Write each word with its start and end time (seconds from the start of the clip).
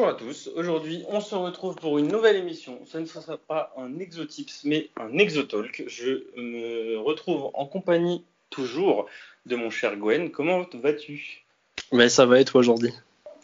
Bonjour 0.00 0.14
à 0.14 0.18
tous, 0.18 0.50
aujourd'hui 0.56 1.04
on 1.08 1.20
se 1.20 1.34
retrouve 1.34 1.76
pour 1.76 1.98
une 1.98 2.08
nouvelle 2.08 2.36
émission. 2.36 2.80
Ce 2.86 2.96
ne 2.96 3.04
sera 3.04 3.36
pas 3.36 3.74
un 3.76 3.98
exotips 3.98 4.64
mais 4.64 4.88
un 4.96 5.18
exotalk. 5.18 5.84
Je 5.88 6.24
me 6.40 6.96
retrouve 6.96 7.50
en 7.52 7.66
compagnie 7.66 8.24
toujours 8.48 9.04
de 9.44 9.56
mon 9.56 9.68
cher 9.68 9.98
Gwen. 9.98 10.30
Comment 10.30 10.64
vas-tu? 10.72 11.44
Mais 11.92 12.08
ça 12.08 12.24
va 12.24 12.40
et 12.40 12.46
toi 12.46 12.60
aujourd'hui 12.60 12.94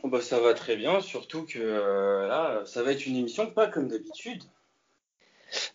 oh 0.02 0.08
bah, 0.08 0.22
Ça 0.22 0.40
va 0.40 0.54
très 0.54 0.76
bien, 0.76 1.02
surtout 1.02 1.44
que 1.44 1.58
euh, 1.58 2.26
là 2.26 2.62
ça 2.64 2.82
va 2.82 2.92
être 2.92 3.04
une 3.04 3.16
émission 3.16 3.50
pas 3.50 3.66
comme 3.66 3.88
d'habitude. 3.88 4.42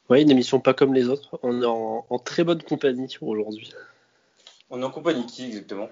Oui, 0.09 0.23
une 0.23 0.31
émission 0.31 0.59
pas 0.59 0.73
comme 0.73 0.95
les 0.95 1.09
autres. 1.09 1.38
On 1.44 1.61
est 1.61 1.66
en, 1.67 2.17
très 2.25 2.44
bonne 2.44 2.63
compagnie 2.63 3.16
aujourd'hui. 3.22 3.72
On 4.72 4.81
est 4.81 4.86
en 4.86 4.89
compagnie 4.89 5.27
qui 5.27 5.45
exactement? 5.45 5.89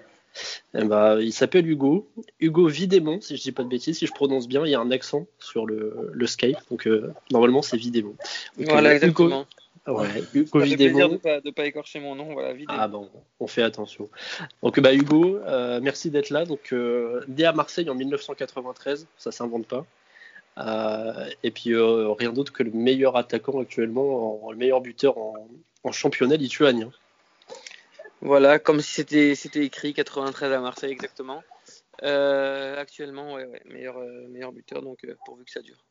Eh 0.74 0.84
ben, 0.84 1.18
il 1.20 1.32
s'appelle 1.32 1.68
Hugo. 1.68 2.08
Hugo 2.38 2.68
Vidémon, 2.68 3.20
si 3.20 3.36
je 3.36 3.42
dis 3.42 3.52
pas 3.52 3.62
de 3.62 3.68
bêtises, 3.68 3.98
si 3.98 4.06
je 4.06 4.12
prononce 4.12 4.48
bien, 4.48 4.64
il 4.64 4.70
y 4.70 4.74
a 4.74 4.80
un 4.80 4.90
accent 4.90 5.26
sur 5.38 5.66
le, 5.66 6.10
le 6.12 6.26
Skype. 6.26 6.58
Donc 6.70 6.86
euh, 6.86 7.12
normalement 7.30 7.62
c'est 7.62 7.76
Vidémon. 7.76 8.14
voilà, 8.56 8.90
euh, 8.90 8.94
exactement. 8.94 9.46
Ouais, 9.86 10.06
Hugo 10.34 10.60
Vidémon. 10.60 11.08
de 11.08 11.16
pas, 11.16 11.40
de 11.40 11.50
pas 11.50 11.66
écorcher 11.66 12.00
mon 12.00 12.14
nom, 12.14 12.32
voilà, 12.32 12.54
Ah 12.68 12.86
bon, 12.86 13.08
on 13.40 13.46
fait 13.46 13.62
attention. 13.62 14.08
Donc 14.62 14.78
bah 14.78 14.94
Hugo, 14.94 15.38
euh, 15.38 15.80
merci 15.82 16.10
d'être 16.10 16.30
là. 16.30 16.44
Donc 16.44 16.72
né 17.28 17.44
à 17.44 17.52
Marseille 17.52 17.88
en 17.90 17.94
1993, 17.94 19.08
ça 19.16 19.32
s'invente 19.32 19.66
pas. 19.66 19.84
et 21.42 21.50
puis 21.50 21.74
rien 21.74 22.32
d'autre 22.32 22.52
que 22.52 22.62
le 22.62 22.70
meilleur 22.70 23.16
attaquant 23.16 23.60
actuellement, 23.60 24.50
le 24.50 24.56
meilleur 24.56 24.80
buteur 24.80 25.18
en, 25.18 25.48
en 25.82 25.92
championnat 25.92 26.36
lituanien. 26.36 26.90
Voilà, 28.22 28.58
comme 28.58 28.80
si 28.80 28.92
c'était 28.92 29.34
c'était 29.34 29.64
écrit 29.64 29.94
93 29.94 30.52
à 30.52 30.60
Marseille 30.60 30.92
exactement. 30.92 31.42
Euh, 32.02 32.78
actuellement, 32.78 33.34
ouais, 33.34 33.44
ouais, 33.44 33.62
meilleur, 33.66 33.98
euh, 33.98 34.26
meilleur 34.28 34.52
buteur, 34.52 34.82
donc 34.82 35.04
euh, 35.04 35.14
pourvu 35.24 35.44
que 35.44 35.50
ça 35.50 35.60
dure. 35.60 35.84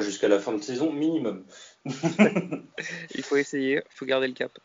Jusqu'à 0.00 0.28
la 0.28 0.38
fin 0.38 0.52
de 0.52 0.62
saison, 0.62 0.92
minimum. 0.92 1.44
il 1.84 3.22
faut 3.22 3.36
essayer, 3.36 3.76
il 3.76 3.96
faut 3.96 4.06
garder 4.06 4.28
le 4.28 4.34
cap. 4.34 4.56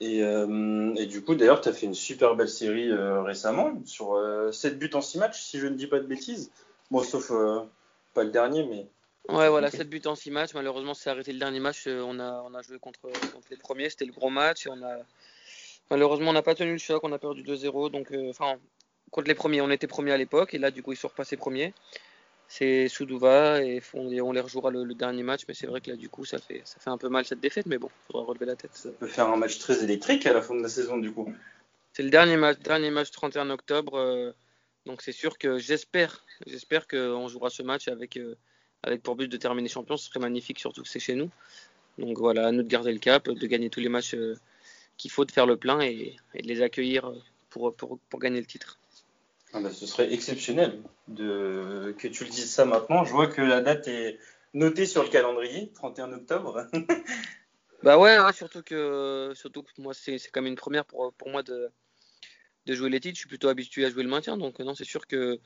Et, 0.00 0.20
et, 0.20 1.06
du 1.06 1.22
coup, 1.22 1.34
d'ailleurs, 1.34 1.60
tu 1.60 1.68
as 1.68 1.72
fait 1.72 1.86
une 1.86 1.94
super 1.94 2.34
belle 2.34 2.48
série 2.48 2.92
récemment, 2.92 3.74
sur 3.84 4.18
7 4.52 4.78
buts 4.78 4.90
en 4.94 5.02
6 5.02 5.18
matchs, 5.18 5.42
si 5.42 5.58
je 5.58 5.66
ne 5.66 5.74
dis 5.74 5.86
pas 5.86 5.98
de 5.98 6.06
bêtises. 6.06 6.50
Bon, 6.90 7.02
sauf 7.02 7.30
pas 8.14 8.24
le 8.24 8.30
dernier, 8.30 8.64
mais. 8.64 8.86
Ouais, 9.34 9.50
voilà, 9.50 9.70
7 9.70 9.88
buts 9.88 10.02
en 10.06 10.14
6 10.14 10.30
matchs. 10.30 10.54
Malheureusement, 10.54 10.94
c'est 10.94 11.10
arrêté 11.10 11.32
le 11.32 11.38
dernier 11.38 11.60
match. 11.60 11.86
On 11.86 12.18
a, 12.20 12.42
on 12.46 12.54
a 12.54 12.62
joué 12.62 12.78
contre, 12.78 13.00
contre 13.02 13.48
les 13.50 13.56
premiers, 13.58 13.90
c'était 13.90 14.06
le 14.06 14.12
gros 14.12 14.30
match. 14.30 14.66
On 14.66 14.82
a, 14.82 14.96
Malheureusement, 15.90 16.30
on 16.30 16.34
n'a 16.34 16.42
pas 16.42 16.54
tenu 16.54 16.72
le 16.72 16.78
choc, 16.78 17.02
on 17.04 17.12
a 17.12 17.18
perdu 17.18 17.42
2-0. 17.42 17.90
Donc, 17.90 18.10
euh, 18.12 18.30
enfin, 18.30 18.56
contre 19.10 19.28
les 19.28 19.34
premiers, 19.34 19.60
on 19.60 19.70
était 19.70 19.86
premiers 19.86 20.12
à 20.12 20.16
l'époque, 20.16 20.54
et 20.54 20.58
là, 20.58 20.70
du 20.70 20.82
coup, 20.82 20.92
ils 20.92 20.96
sont 20.96 21.08
repassés 21.08 21.36
premiers. 21.36 21.74
C'est 22.48 22.88
Soudouva, 22.88 23.62
et 23.62 23.82
on, 23.94 24.06
on 24.06 24.32
les 24.32 24.40
rejouera 24.40 24.70
le, 24.70 24.94
dernier 24.94 25.22
match, 25.22 25.42
mais 25.48 25.54
c'est 25.54 25.66
vrai 25.66 25.80
que 25.80 25.90
là, 25.90 25.96
du 25.96 26.08
coup, 26.08 26.24
ça 26.24 26.38
fait, 26.38 26.62
ça 26.64 26.78
fait 26.78 26.90
un 26.90 26.98
peu 26.98 27.08
mal 27.08 27.24
cette 27.24 27.40
défaite, 27.40 27.66
mais 27.66 27.78
bon, 27.78 27.88
il 27.88 28.12
faudra 28.12 28.26
relever 28.26 28.46
la 28.46 28.56
tête. 28.56 28.70
Ça 28.74 28.90
peut 28.90 29.06
faire 29.06 29.28
un 29.28 29.36
match 29.36 29.58
très 29.58 29.82
électrique 29.82 30.26
à 30.26 30.32
la 30.32 30.42
fin 30.42 30.54
de 30.54 30.62
la 30.62 30.68
saison, 30.68 30.96
du 30.98 31.12
coup. 31.12 31.32
C'est 31.92 32.02
le 32.02 32.10
dernier 32.10 32.36
match, 32.36 32.58
dernier 32.58 32.90
match 32.90 33.10
31 33.10 33.50
octobre, 33.50 33.98
euh, 33.98 34.32
donc 34.84 35.00
c'est 35.00 35.12
sûr 35.12 35.38
que 35.38 35.58
j'espère, 35.58 36.24
j'espère 36.46 36.86
qu'on 36.88 37.28
jouera 37.28 37.50
ce 37.50 37.62
match 37.62 37.88
avec, 37.88 38.16
euh, 38.16 38.36
avec 38.82 39.02
pour 39.02 39.16
but 39.16 39.28
de 39.28 39.36
terminer 39.36 39.68
champion, 39.68 39.96
ce 39.96 40.08
serait 40.08 40.20
magnifique, 40.20 40.58
surtout 40.58 40.82
que 40.82 40.88
c'est 40.88 41.00
chez 41.00 41.14
nous. 41.14 41.30
Donc 41.98 42.18
voilà, 42.18 42.48
à 42.48 42.52
nous 42.52 42.62
de 42.62 42.68
garder 42.68 42.92
le 42.92 42.98
cap, 42.98 43.28
de 43.28 43.46
gagner 43.46 43.70
tous 43.70 43.80
les 43.80 43.88
matchs 43.88 44.16
qu'il 44.96 45.10
faut 45.10 45.24
de 45.24 45.32
faire 45.32 45.46
le 45.46 45.56
plein 45.56 45.80
et, 45.80 46.16
de 46.34 46.46
les 46.46 46.62
accueillir 46.62 47.12
pour, 47.50 47.74
pour, 47.74 47.98
pour 48.08 48.20
gagner 48.20 48.40
le 48.40 48.46
titre. 48.46 48.78
Ah 49.52 49.60
bah, 49.60 49.70
ce 49.70 49.86
serait 49.86 50.12
exceptionnel 50.12 50.82
de, 51.06 51.94
que 51.98 52.08
tu 52.08 52.24
le 52.24 52.30
dises 52.30 52.50
ça 52.50 52.64
maintenant. 52.64 53.04
Je 53.04 53.12
vois 53.12 53.28
que 53.28 53.40
la 53.40 53.60
date 53.60 53.86
est 53.86 54.18
notée 54.52 54.86
sur 54.86 55.02
le 55.02 55.08
calendrier, 55.08 55.70
31 55.74 56.12
octobre. 56.12 56.66
bah 57.82 57.98
ouais, 57.98 58.16
surtout, 58.32 58.62
que, 58.62 59.32
surtout 59.34 59.62
que 59.62 59.70
moi, 59.78 59.94
c'est 59.94 60.18
quand 60.32 60.42
même 60.42 60.52
une 60.52 60.56
première 60.56 60.84
pour, 60.84 61.12
pour 61.14 61.30
moi 61.30 61.44
de, 61.44 61.70
de 62.66 62.74
jouer 62.74 62.90
les 62.90 62.98
titres. 62.98 63.14
Je 63.14 63.20
suis 63.20 63.28
plutôt 63.28 63.48
habitué 63.48 63.84
à 63.84 63.90
jouer 63.90 64.02
le 64.02 64.08
maintien. 64.08 64.36
Donc, 64.36 64.58
non, 64.58 64.74
c'est 64.74 64.84
sûr 64.84 65.06
que 65.06 65.38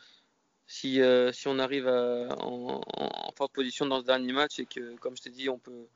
si, 0.67 1.03
euh, 1.03 1.31
si 1.33 1.49
on 1.49 1.59
arrive 1.59 1.87
en, 1.87 2.81
en, 2.87 3.33
forte 3.37 3.53
position 3.53 3.85
dans 3.85 4.01
ce 4.01 4.07
dernier 4.07 4.33
match 4.33 4.59
et 4.59 4.67
que, 4.67 4.97
comme 4.97 5.17
je 5.19 5.23
t'ai 5.23 5.31
dit, 5.31 5.51
on 5.51 5.59
peut, 5.59 5.87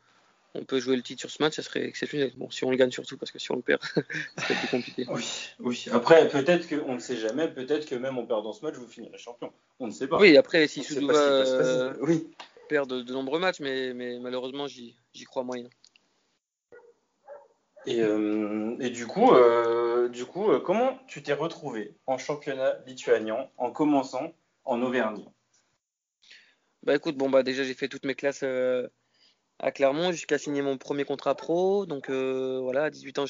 on 0.54 0.64
peut 0.64 0.80
jouer 0.80 0.96
le 0.96 1.02
titre 1.02 1.20
sur 1.20 1.30
ce 1.30 1.42
match, 1.42 1.54
ça 1.56 1.62
serait 1.62 1.84
exceptionnel. 1.84 2.32
Bon, 2.36 2.50
si 2.50 2.64
on 2.64 2.70
le 2.70 2.76
gagne 2.76 2.90
surtout, 2.90 3.16
parce 3.16 3.30
que 3.30 3.38
si 3.38 3.50
on 3.50 3.56
le 3.56 3.62
perd, 3.62 3.80
c'est 4.46 4.54
plus 4.54 4.68
compliqué. 4.68 5.06
Oui, 5.08 5.24
oui. 5.60 5.86
Après, 5.92 6.28
peut-être 6.28 6.68
qu'on 6.68 6.94
ne 6.94 6.98
sait 6.98 7.16
jamais, 7.16 7.48
peut-être 7.48 7.88
que 7.88 7.94
même 7.94 8.18
en 8.18 8.26
perdant 8.26 8.52
ce 8.52 8.64
match, 8.64 8.74
vous 8.74 8.86
finirez 8.86 9.16
champion. 9.16 9.52
On 9.80 9.86
ne 9.86 9.92
sait 9.92 10.06
pas. 10.06 10.18
Oui, 10.18 10.36
après, 10.36 10.66
si 10.68 10.84
Soudouva 10.84 11.14
euh, 11.14 11.94
oui. 12.02 12.28
perd 12.68 12.91
de, 12.91 13.12
nombreux 13.12 13.41
matchs, 13.41 13.60
mais, 13.60 13.94
mais 13.94 14.18
malheureusement, 14.18 14.66
j'y 14.66 14.94
crois 15.24 15.42
moyen. 15.42 15.68
Et, 17.86 18.00
euh, 18.00 18.76
et, 18.78 18.91
du 18.91 19.06
coup, 19.06 19.32
euh, 19.32 20.08
du 20.08 20.24
coup 20.24 20.56
comment 20.60 21.00
tu 21.08 21.20
t'es 21.20 21.32
retrouvé 21.32 21.96
en 22.06 22.16
championnat 22.16 22.76
lituanien 22.86 23.48
en 23.56 23.72
commençant 23.72 24.32
en 24.64 24.80
Auvergne? 24.82 25.24
Bah 26.84 26.94
écoute, 26.94 27.16
bon 27.16 27.28
bah 27.28 27.42
déjà 27.42 27.64
j'ai 27.64 27.74
fait 27.74 27.88
toutes 27.88 28.04
mes 28.04 28.14
classes 28.14 28.44
à 29.62 29.70
Clermont 29.70 30.12
jusqu'à 30.12 30.38
signer 30.38 30.60
mon 30.60 30.76
premier 30.76 31.04
contrat 31.04 31.34
pro. 31.34 31.86
Donc 31.86 32.10
euh, 32.10 32.58
voilà, 32.60 32.84
à 32.84 32.90
18 32.90 33.18
ans, 33.20 33.24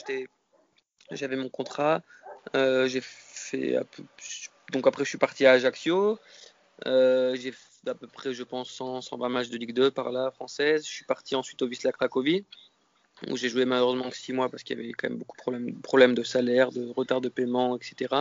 j'avais 1.11 1.37
mon 1.37 1.49
contrat. 1.49 2.03
Euh, 2.57 2.89
j'ai 2.89 3.01
fait 3.03 3.79
donc 4.73 4.87
après 4.87 5.05
je 5.05 5.11
suis 5.11 5.19
parti 5.19 5.47
à 5.47 5.53
Ajaccio. 5.53 6.19
Euh, 6.87 7.37
j'ai 7.37 7.53
fait 7.53 7.91
à 7.91 7.95
peu 7.95 8.07
près, 8.07 8.33
je 8.33 8.43
pense, 8.43 8.71
100, 8.71 9.03
120 9.03 9.29
matchs 9.29 9.49
de 9.51 9.59
Ligue 9.59 9.75
2 9.75 9.91
par 9.91 10.11
là, 10.11 10.31
française. 10.31 10.85
Je 10.85 10.91
suis 10.91 11.05
parti 11.05 11.35
ensuite 11.35 11.63
au 11.63 11.67
Wisla 11.67 11.93
Cracovie, 11.93 12.45
où 13.29 13.37
j'ai 13.37 13.49
joué 13.49 13.65
malheureusement 13.65 14.09
que 14.11 14.17
6 14.17 14.33
mois 14.33 14.49
parce 14.49 14.63
qu'il 14.63 14.77
y 14.77 14.81
avait 14.81 14.93
quand 14.93 15.09
même 15.09 15.19
beaucoup 15.19 15.37
de 15.37 15.43
problèmes, 15.43 15.81
problèmes 15.81 16.15
de 16.15 16.23
salaire, 16.23 16.73
de 16.73 16.89
retard 16.91 17.21
de 17.21 17.29
paiement, 17.29 17.77
etc. 17.77 18.15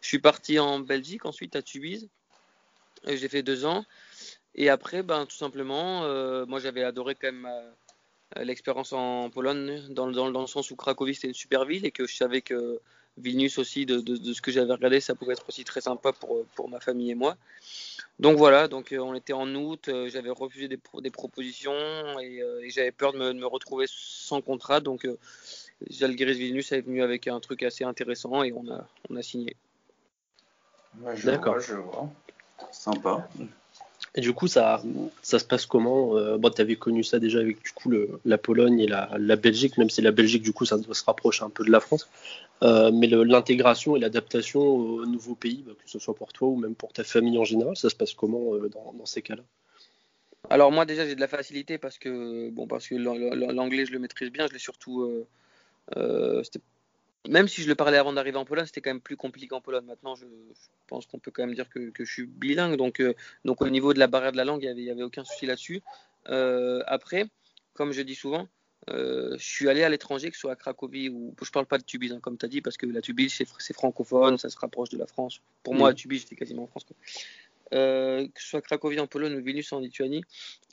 Je 0.00 0.08
suis 0.08 0.18
parti 0.18 0.58
en 0.58 0.80
Belgique 0.80 1.24
ensuite 1.24 1.56
à 1.56 1.62
Tubize. 1.62 2.08
J'ai 3.06 3.28
fait 3.28 3.42
deux 3.42 3.64
ans. 3.64 3.84
Et 4.54 4.68
après, 4.68 5.02
ben, 5.02 5.26
tout 5.26 5.36
simplement, 5.36 6.04
euh, 6.04 6.44
moi 6.46 6.58
j'avais 6.58 6.82
adoré 6.82 7.14
quand 7.14 7.32
même 7.32 7.46
euh, 7.46 8.44
l'expérience 8.44 8.92
en 8.92 9.30
Pologne, 9.30 9.82
dans, 9.90 10.10
dans, 10.10 10.30
dans, 10.30 10.40
le 10.40 10.46
sens 10.46 10.70
où 10.70 10.76
Cracovie 10.76 11.14
c'était 11.14 11.28
une 11.28 11.34
super 11.34 11.64
ville 11.64 11.86
et 11.86 11.90
que 11.90 12.06
je 12.06 12.16
savais 12.16 12.42
que 12.42 12.80
Vilnius 13.16 13.58
aussi, 13.58 13.86
de, 13.86 14.00
de, 14.00 14.32
ce 14.32 14.40
que 14.40 14.50
j'avais 14.50 14.72
regardé, 14.72 15.00
ça 15.00 15.14
pouvait 15.14 15.34
être 15.34 15.48
aussi 15.48 15.64
très 15.64 15.80
sympa 15.80 16.12
pour, 16.12 16.44
pour 16.54 16.68
ma 16.68 16.80
famille 16.80 17.10
et 17.10 17.14
moi. 17.14 17.36
Donc 18.18 18.36
voilà, 18.38 18.68
donc 18.68 18.92
euh, 18.92 18.98
on 18.98 19.14
était 19.14 19.32
en 19.32 19.54
août, 19.54 19.90
j'avais 20.06 20.30
refusé 20.30 20.68
des, 20.68 20.78
des 21.00 21.10
propositions 21.10 21.72
et, 22.20 22.42
j'avais 22.68 22.92
peur 22.92 23.12
de 23.12 23.18
me, 23.18 23.32
de 23.32 23.38
me, 23.38 23.46
retrouver 23.46 23.86
sans 23.88 24.40
contrat. 24.42 24.80
Donc 24.80 25.08
Zalgiris 25.90 26.36
Vilnius 26.36 26.72
est 26.72 26.82
venu 26.82 27.02
avec 27.02 27.28
un 27.28 27.40
truc 27.40 27.62
assez 27.62 27.84
intéressant 27.84 28.42
et 28.42 28.52
on 28.52 28.68
a, 28.70 28.86
on 29.08 29.16
a 29.16 29.22
signé. 29.22 29.56
D'accord, 31.24 31.60
je 31.60 31.74
vois. 31.74 32.08
Sympa. 32.72 33.28
Du 34.16 34.32
coup, 34.32 34.48
ça, 34.48 34.82
ça 35.22 35.38
se 35.38 35.44
passe 35.44 35.66
comment 35.66 36.16
euh, 36.16 36.36
bon, 36.36 36.50
Tu 36.50 36.60
avais 36.60 36.74
connu 36.74 37.04
ça 37.04 37.20
déjà 37.20 37.38
avec 37.38 37.62
du 37.62 37.70
coup 37.70 37.92
la 38.24 38.38
Pologne 38.38 38.80
et 38.80 38.88
la, 38.88 39.36
Belgique, 39.36 39.78
même 39.78 39.90
si 39.90 40.02
la 40.02 40.10
Belgique, 40.10 40.42
du 40.42 40.52
coup, 40.52 40.64
ça 40.64 40.76
se 40.82 41.04
rapprocher 41.04 41.44
un 41.44 41.50
peu 41.50 41.64
de 41.64 41.70
la 41.70 41.80
France. 41.80 42.08
Euh, 42.62 42.90
mais 42.92 43.06
l'intégration 43.06 43.96
et 43.96 44.00
l'adaptation 44.00 44.60
au 44.60 45.06
nouveau 45.06 45.34
pays, 45.34 45.62
bah, 45.66 45.72
que 45.82 45.88
ce 45.88 45.98
soit 45.98 46.14
pour 46.14 46.32
toi 46.32 46.48
ou 46.48 46.56
même 46.56 46.74
pour 46.74 46.92
ta 46.92 47.04
famille 47.04 47.38
en 47.38 47.44
général, 47.44 47.76
ça 47.76 47.88
se 47.88 47.94
passe 47.94 48.12
comment 48.12 48.54
euh, 48.54 48.68
dans, 48.68 49.06
ces 49.06 49.22
cas-là? 49.22 49.42
Alors 50.50 50.72
moi 50.72 50.84
déjà 50.84 51.06
j'ai 51.06 51.14
de 51.14 51.20
la 51.20 51.28
facilité 51.28 51.78
parce 51.78 51.98
que 51.98 52.50
bon 52.50 52.66
que 52.66 52.94
l'anglais 53.52 53.86
je 53.86 53.92
le 53.92 53.98
maîtrise 53.98 54.30
bien, 54.30 54.46
je 54.46 54.52
l'ai 54.52 54.58
surtout 54.58 55.26
même 57.28 57.48
si 57.48 57.62
je 57.62 57.68
le 57.68 57.74
parlais 57.74 57.98
avant 57.98 58.12
d'arriver 58.12 58.38
en 58.38 58.44
Pologne, 58.44 58.66
c'était 58.66 58.80
quand 58.80 58.90
même 58.90 59.00
plus 59.00 59.16
compliqué 59.16 59.54
en 59.54 59.60
Pologne. 59.60 59.84
Maintenant, 59.84 60.14
je, 60.14 60.24
pense 60.86 61.06
qu'on 61.06 61.18
peut 61.18 61.30
quand 61.30 61.44
même 61.44 61.54
dire 61.54 61.68
que, 61.68 61.92
je 61.98 62.10
suis 62.10 62.26
bilingue. 62.26 62.76
Donc, 62.76 63.00
euh, 63.00 63.14
donc, 63.44 63.60
au 63.60 63.68
niveau 63.68 63.92
de 63.92 63.98
la 63.98 64.06
barrière 64.06 64.32
de 64.32 64.36
la 64.36 64.44
langue, 64.44 64.62
il 64.62 64.74
n'y 64.74 64.90
avait, 64.90 65.02
aucun 65.02 65.24
souci 65.24 65.46
là-dessus. 65.46 65.82
Euh, 66.28 66.82
après, 66.86 67.26
comme 67.74 67.92
je 67.92 68.00
dis 68.02 68.14
souvent, 68.14 68.48
euh, 68.88 69.36
je 69.38 69.44
suis 69.44 69.68
allé 69.68 69.82
à 69.82 69.90
l'étranger, 69.90 70.30
que 70.30 70.36
ce 70.36 70.40
soit 70.40 70.52
à 70.52 70.56
Cracovie 70.56 71.10
ou 71.10 71.34
je 71.42 71.50
parle 71.50 71.66
pas 71.66 71.76
de 71.76 71.84
Tubize, 71.84 72.12
hein, 72.12 72.20
comme 72.20 72.38
tu 72.38 72.46
as 72.46 72.48
dit, 72.48 72.62
parce 72.62 72.78
que 72.78 72.86
la 72.86 73.02
Tubize, 73.02 73.34
c'est 73.58 73.74
francophone, 73.74 74.38
ça 74.38 74.48
se 74.48 74.58
rapproche 74.58 74.88
de 74.88 74.96
la 74.96 75.06
France. 75.06 75.42
Pour 75.62 75.74
moi, 75.74 75.92
Tubize, 75.92 76.22
c'était 76.22 76.36
quasiment 76.36 76.64
en 76.64 76.68
France. 76.68 76.86
que 77.70 78.28
ce 78.34 78.48
soit 78.48 78.62
Cracovie 78.62 78.98
en 78.98 79.06
Pologne 79.06 79.34
ou 79.34 79.42
Vilnius 79.42 79.72
en 79.72 79.80
Lituanie, 79.80 80.24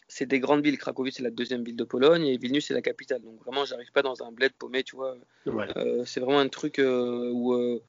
c'est 0.08 0.26
des 0.26 0.40
grandes 0.40 0.64
villes. 0.64 0.78
Cracovie, 0.78 1.12
c'est 1.12 1.24
la 1.24 1.30
deuxième 1.30 1.64
ville 1.64 1.76
de 1.76 1.84
Pologne 1.84 2.26
et 2.26 2.38
Vilnius, 2.38 2.68
c'est 2.68 2.74
la 2.74 2.82
capitale. 2.82 3.22
Donc 3.22 3.44
vraiment, 3.44 3.66
j'arrive 3.66 3.92
pas 3.92 4.02
dans 4.02 4.24
un 4.24 4.32
bled 4.32 4.54
paumé, 4.54 4.84
tu 4.84 4.96
vois. 4.96 5.18
Euh, 5.48 6.04
c'est 6.06 6.20
vraiment 6.20 6.40
un 6.40 6.48
truc 6.48 6.80
euh, 6.80 7.30
où 7.32 7.54
euh, 7.54 7.82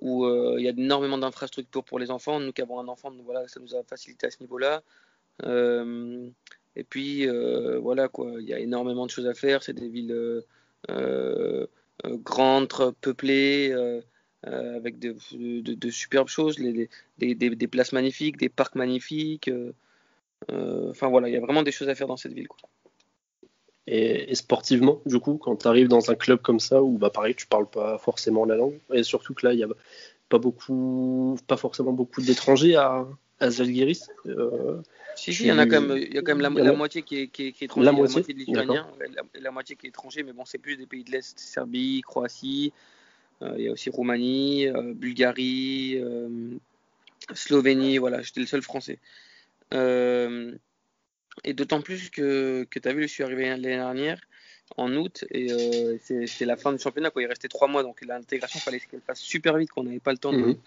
où 0.00 0.26
il 0.58 0.64
y 0.64 0.68
a 0.68 0.70
énormément 0.70 1.18
d'infrastructures 1.18 1.82
pour 1.82 1.98
les 1.98 2.10
enfants. 2.10 2.38
Nous 2.38 2.52
qui 2.52 2.62
avons 2.62 2.78
un 2.78 2.88
enfant, 2.88 3.12
voilà, 3.24 3.48
ça 3.48 3.60
nous 3.60 3.74
a 3.74 3.82
facilité 3.82 4.26
à 4.26 4.30
ce 4.30 4.38
niveau-là. 4.40 4.82
et 5.44 6.84
puis 6.84 7.26
voilà 7.78 8.08
quoi, 8.08 8.32
il 8.38 8.46
y 8.46 8.52
a 8.52 8.58
énormément 8.58 9.06
de 9.06 9.10
choses 9.10 9.26
à 9.26 9.34
faire. 9.34 9.62
C'est 9.62 9.72
des 9.72 9.88
villes 9.88 10.44
grandes, 12.04 12.68
peuplées. 13.00 13.72
avec 14.44 14.98
de, 14.98 15.16
de, 15.62 15.90
superbes 15.90 16.28
choses, 16.28 16.56
des, 16.58 17.34
des, 17.34 17.66
places 17.66 17.92
magnifiques, 17.92 18.36
des 18.36 18.50
parcs 18.50 18.74
magnifiques. 18.74 19.50
Enfin 20.48 21.08
voilà, 21.08 21.28
il 21.28 21.34
y 21.34 21.36
a 21.36 21.40
vraiment 21.40 21.62
des 21.62 21.72
choses 21.72 21.88
à 21.88 21.94
faire 21.94 22.06
dans 22.06 22.16
cette 22.16 22.32
ville. 22.32 22.48
Quoi. 22.48 22.58
Et, 23.88 24.34
sportivement, 24.34 25.00
du 25.06 25.20
coup, 25.20 25.38
quand 25.38 25.56
tu 25.56 25.68
arrives 25.68 25.88
dans 25.88 26.10
un 26.10 26.16
club 26.16 26.40
comme 26.42 26.58
ça 26.58 26.82
où 26.82 26.98
bah 26.98 27.10
pareil, 27.10 27.34
tu 27.36 27.46
parles 27.46 27.70
pas 27.70 27.98
forcément 27.98 28.44
la 28.44 28.56
langue, 28.56 28.78
et 28.92 29.04
surtout 29.04 29.32
que 29.32 29.46
là, 29.46 29.52
il 29.52 29.60
y 29.60 29.64
a 29.64 29.68
pas 30.28 30.38
beaucoup, 30.38 31.36
pas 31.46 31.56
forcément 31.56 31.92
beaucoup 31.92 32.20
d'étrangers 32.20 32.74
à, 32.74 33.06
à 33.38 33.50
Zalgiris. 33.50 34.10
Euh, 34.26 34.82
si, 35.14 35.32
si, 35.32 35.44
il 35.44 35.46
y 35.46 35.52
en 35.52 35.58
a 35.58 35.66
quand 35.66 35.80
même, 35.80 35.96
il 35.96 36.14
y 36.14 36.18
a 36.18 36.22
quand 36.22 36.34
même 36.34 36.56
la, 36.56 36.72
moitié 36.72 37.02
qui 37.02 37.20
est, 37.20 37.28
qui 37.28 37.44
est, 37.44 37.62
étranger, 37.62 37.86
la 37.86 37.92
moitié, 37.92 38.22
de 38.22 38.32
lituaniens, 38.32 38.88
la, 39.40 39.50
moitié 39.52 39.76
qui 39.76 39.86
est 39.86 39.90
étranger, 39.90 40.24
mais 40.24 40.32
bon, 40.32 40.44
c'est 40.44 40.58
plus 40.58 40.76
des 40.76 40.86
pays 40.86 41.04
de 41.04 41.12
l'Est, 41.12 41.38
Serbie, 41.38 42.02
Croatie, 42.04 42.72
euh, 43.42 43.54
il 43.56 43.64
y 43.66 43.68
a 43.68 43.72
aussi 43.72 43.88
Roumanie, 43.88 44.66
euh, 44.66 44.94
Bulgarie, 44.94 46.02
Slovénie, 47.32 47.98
voilà, 47.98 48.20
j'étais 48.20 48.40
le 48.40 48.46
seul 48.46 48.62
français. 48.62 48.98
Et 49.72 51.52
d'autant 51.52 51.82
plus 51.82 52.10
que, 52.10 52.64
que 52.70 52.78
tu 52.78 52.88
as 52.88 52.92
vu, 52.92 53.02
je 53.02 53.08
suis 53.08 53.22
arrivé 53.22 53.48
l'année 53.48 53.76
dernière, 53.76 54.20
en 54.76 54.94
août, 54.96 55.24
et 55.30 55.52
euh, 55.52 55.96
c'est 55.98 56.44
la 56.44 56.56
fin 56.56 56.72
du 56.72 56.78
championnat. 56.78 57.10
Quoi. 57.10 57.22
Il 57.22 57.26
restait 57.26 57.48
trois 57.48 57.68
mois, 57.68 57.82
donc 57.82 58.00
l'intégration, 58.04 58.58
il 58.58 58.62
fallait 58.62 58.80
qu'elle 58.80 59.00
passe 59.00 59.20
super 59.20 59.56
vite, 59.56 59.70
qu'on 59.70 59.84
n'avait 59.84 60.00
pas 60.00 60.12
le 60.12 60.18
temps 60.18 60.32
de. 60.32 60.38
Mhm. 60.38 60.58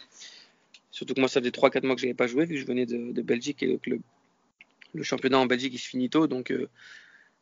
Surtout 0.92 1.14
que 1.14 1.20
moi, 1.20 1.30
ça 1.30 1.40
faisait 1.40 1.52
3-4 1.52 1.86
mois 1.86 1.96
que 1.96 2.02
je 2.02 2.08
n'avais 2.08 2.16
pas 2.16 2.28
joué, 2.28 2.46
vu 2.46 2.56
que 2.56 2.62
je 2.62 2.66
venais 2.66 2.86
de, 2.86 3.12
de 3.12 3.22
Belgique, 3.22 3.62
et 3.62 3.78
que 3.78 3.90
le, 3.92 4.00
le, 4.94 5.04
championnat 5.04 5.38
en 5.38 5.46
Belgique, 5.46 5.74
il 5.74 5.80
se 5.80 5.88
finit 5.88 6.10
tôt, 6.10 6.28
donc 6.28 6.52
euh, 6.52 6.68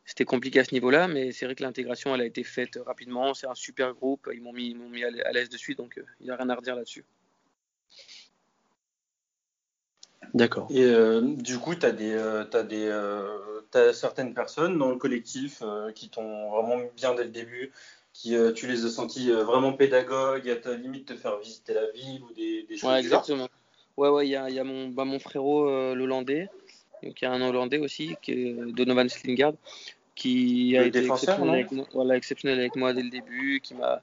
c'était 0.04 0.24
compliqué 0.24 0.58
à 0.60 0.64
ce 0.64 0.74
niveau-là, 0.74 1.08
mais 1.08 1.32
c'est 1.32 1.46
vrai 1.46 1.54
que 1.54 1.62
l'intégration, 1.62 2.14
elle 2.14 2.20
a 2.22 2.26
été 2.26 2.44
faite 2.44 2.78
rapidement. 2.84 3.34
C'est 3.34 3.46
un 3.46 3.54
super 3.54 3.94
groupe, 3.94 4.28
ils 4.32 4.42
m'ont 4.42 4.52
mis, 4.52 4.74
mis 4.74 5.04
à 5.04 5.32
l'aise 5.32 5.48
dessus, 5.48 5.74
donc 5.74 5.96
euh, 5.96 6.02
il 6.20 6.24
n'y 6.24 6.30
a 6.30 6.36
rien 6.36 6.48
à 6.50 6.54
redire 6.54 6.74
là-dessus. 6.74 7.04
D'accord. 10.34 10.66
Et 10.70 10.82
euh, 10.84 11.20
du 11.22 11.58
coup, 11.58 11.74
tu 11.74 11.86
as, 11.86 11.92
des, 11.92 12.12
euh, 12.12 12.44
des, 12.64 12.86
euh, 12.86 13.92
certaines 13.92 14.34
personnes 14.34 14.78
dans 14.78 14.90
le 14.90 14.96
collectif 14.96 15.62
qui 15.94 16.08
t'ont 16.08 16.50
vraiment 16.50 16.82
bien 16.96 17.14
dès 17.14 17.24
le 17.24 17.30
début, 17.30 17.72
qui 18.12 18.34
tu 18.54 18.66
les 18.66 18.84
as 18.84 18.88
sentis 18.88 19.30
vraiment 19.30 19.72
pédagogues, 19.72 20.48
à 20.48 20.56
ta 20.56 20.74
limite 20.74 21.06
te 21.06 21.14
faire 21.14 21.38
visiter 21.38 21.74
la 21.74 21.90
ville 21.90 22.22
ou 22.22 22.32
des, 22.34 22.64
des 22.64 22.76
choses 22.76 22.90
Ouais, 22.90 22.98
exactement. 22.98 23.48
Ouais, 23.96 24.08
ouais, 24.08 24.26
il 24.26 24.30
y 24.30 24.36
a, 24.36 24.48
y 24.48 24.58
a, 24.58 24.64
mon, 24.64 24.88
bah, 24.88 25.04
mon 25.04 25.18
frérot, 25.18 25.94
l'Hollandais, 25.94 26.48
donc 27.02 27.20
il 27.20 27.24
y 27.24 27.28
a 27.28 27.32
un 27.32 27.42
Hollandais 27.42 27.78
aussi, 27.78 28.16
qui 28.22 28.32
est 28.32 28.72
Donovan 28.72 29.08
Slingard, 29.08 29.54
qui 30.14 30.76
a 30.76 30.84
été 30.84 31.04
exceptionnel 31.06 31.50
avec, 31.50 31.72
moi, 31.72 31.86
voilà, 31.92 32.16
exceptionnel 32.16 32.58
avec 32.58 32.76
moi 32.76 32.92
dès 32.92 33.02
le 33.02 33.10
début, 33.10 33.60
qui 33.60 33.74
m'a 33.74 34.02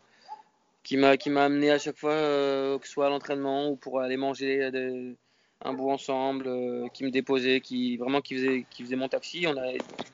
qui 0.83 0.97
m'a 0.97 1.17
qui 1.17 1.31
m'a 1.31 1.45
amené 1.45 1.71
à 1.71 1.79
chaque 1.79 1.97
fois 1.97 2.13
que 2.13 2.81
ce 2.83 2.91
soit 2.91 3.07
à 3.07 3.09
l'entraînement 3.09 3.69
ou 3.69 3.75
pour 3.75 4.01
aller 4.01 4.17
manger 4.17 4.69
un 5.63 5.73
bout 5.73 5.89
ensemble, 5.89 6.47
euh, 6.47 6.87
qui 6.93 7.03
me 7.03 7.11
déposait, 7.11 7.61
qui 7.61 7.97
vraiment 7.97 8.21
qui 8.21 8.35
faisait, 8.35 8.65
qui 8.69 8.83
faisait 8.83 8.95
mon 8.95 9.07
taxi. 9.07 9.45
On 9.47 9.57
a 9.57 9.71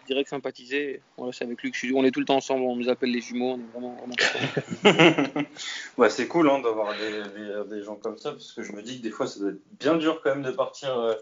direct 0.07 0.29
sympathisé. 0.29 1.01
c'est 1.31 1.43
avec 1.43 1.61
lui 1.61 1.71
que 1.71 1.75
je 1.75 1.85
suis. 1.85 1.93
On 1.93 2.03
est 2.03 2.11
tout 2.11 2.19
le 2.19 2.25
temps 2.25 2.35
ensemble. 2.35 2.63
On 2.63 2.75
nous 2.75 2.89
appelle 2.89 3.11
les 3.11 3.21
jumeaux. 3.21 3.53
On 3.53 3.59
est 3.59 3.71
vraiment, 3.73 3.95
vraiment 3.95 5.49
ouais, 5.97 6.09
c'est 6.09 6.27
cool 6.27 6.49
hein, 6.49 6.59
d'avoir 6.59 6.93
des, 6.97 7.69
des, 7.69 7.83
gens 7.83 7.95
comme 7.95 8.17
ça 8.17 8.31
parce 8.31 8.51
que 8.51 8.61
je 8.63 8.71
me 8.73 8.81
dis 8.81 8.99
que 8.99 9.03
des 9.03 9.09
fois 9.09 9.27
ça 9.27 9.39
doit 9.39 9.49
être 9.49 9.61
bien 9.79 9.95
dur 9.95 10.21
quand 10.21 10.29
même 10.29 10.43
de 10.43 10.51
partir 10.51 10.97
euh, 10.97 11.15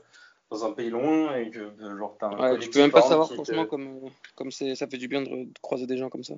dans 0.51 0.65
un 0.65 0.71
pays 0.71 0.89
loin 0.89 1.35
et 1.35 1.49
que 1.49 1.71
genre 1.97 2.15
t'as 2.19 2.27
un 2.27 2.53
ouais, 2.53 2.59
Tu 2.59 2.69
peux 2.69 2.79
même 2.79 2.91
pas 2.91 3.01
savoir 3.01 3.31
franchement 3.31 3.65
comme 3.65 4.09
comme 4.35 4.51
c'est 4.51 4.75
ça 4.75 4.87
fait 4.87 4.97
du 4.97 5.07
bien 5.07 5.21
de, 5.21 5.47
croiser 5.61 5.87
des 5.87 5.97
gens 5.97 6.09
comme 6.09 6.23
ça. 6.23 6.33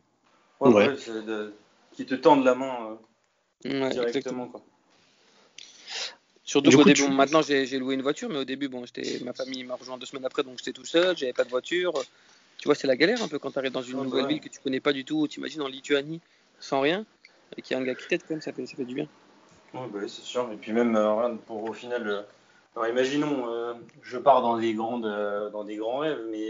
Ouais, 0.59 0.71
ouais. 0.71 0.95
qui 1.93 2.05
te 2.05 2.15
tendent 2.15 2.45
la 2.45 2.55
main 2.55 2.99
euh, 3.65 3.89
directement 3.89 4.47
quoi. 4.47 4.61
Surtout 6.51 6.69
qu'au 6.71 6.83
début, 6.83 7.07
maintenant 7.07 7.41
j'ai 7.41 7.79
loué 7.79 7.95
une 7.95 8.01
voiture, 8.01 8.27
mais 8.27 8.39
au 8.39 8.43
début, 8.43 8.67
bon, 8.67 8.83
ma 9.23 9.31
famille 9.31 9.63
m'a 9.63 9.75
rejoint 9.75 9.97
deux 9.97 10.05
semaines 10.05 10.25
après, 10.25 10.43
donc 10.43 10.57
j'étais 10.57 10.73
tout 10.73 10.83
seul, 10.83 11.15
j'avais 11.15 11.31
pas 11.31 11.45
de 11.45 11.49
voiture. 11.49 11.93
Tu 12.57 12.67
vois, 12.67 12.75
c'est 12.75 12.87
la 12.87 12.97
galère 12.97 13.23
un 13.23 13.29
peu 13.29 13.39
quand 13.39 13.51
tu 13.51 13.57
arrives 13.59 13.71
dans 13.71 13.81
une 13.81 14.03
nouvelle 14.03 14.27
ville 14.27 14.41
que 14.41 14.49
tu 14.49 14.59
connais 14.59 14.81
pas 14.81 14.91
du 14.91 15.05
tout. 15.05 15.29
Tu 15.29 15.39
imagines 15.39 15.61
en 15.61 15.69
Lituanie, 15.69 16.19
sans 16.59 16.81
rien, 16.81 17.05
et 17.55 17.61
qu'il 17.61 17.73
y 17.73 17.79
a 17.79 17.81
un 17.81 17.85
gars 17.85 17.95
qui 17.95 18.05
t'aide, 18.05 18.23
comme 18.27 18.41
ça 18.41 18.51
fait, 18.51 18.65
ça 18.65 18.75
fait 18.75 18.83
du 18.83 18.95
bien. 18.95 19.07
Oui, 19.73 19.87
bah, 19.93 20.01
c'est 20.07 20.23
sûr. 20.23 20.51
Et 20.51 20.57
puis 20.57 20.73
même, 20.73 20.97
euh, 20.97 21.35
pour 21.47 21.63
au 21.63 21.71
final, 21.71 22.05
euh, 22.05 22.21
alors 22.75 22.89
imaginons, 22.89 23.49
euh, 23.49 23.73
je 24.03 24.17
pars 24.17 24.41
dans 24.41 24.57
des 24.57 24.73
grandes, 24.73 25.07
dans 25.53 25.63
des 25.63 25.77
grands 25.77 25.99
rêves, 25.99 26.19
mais 26.31 26.49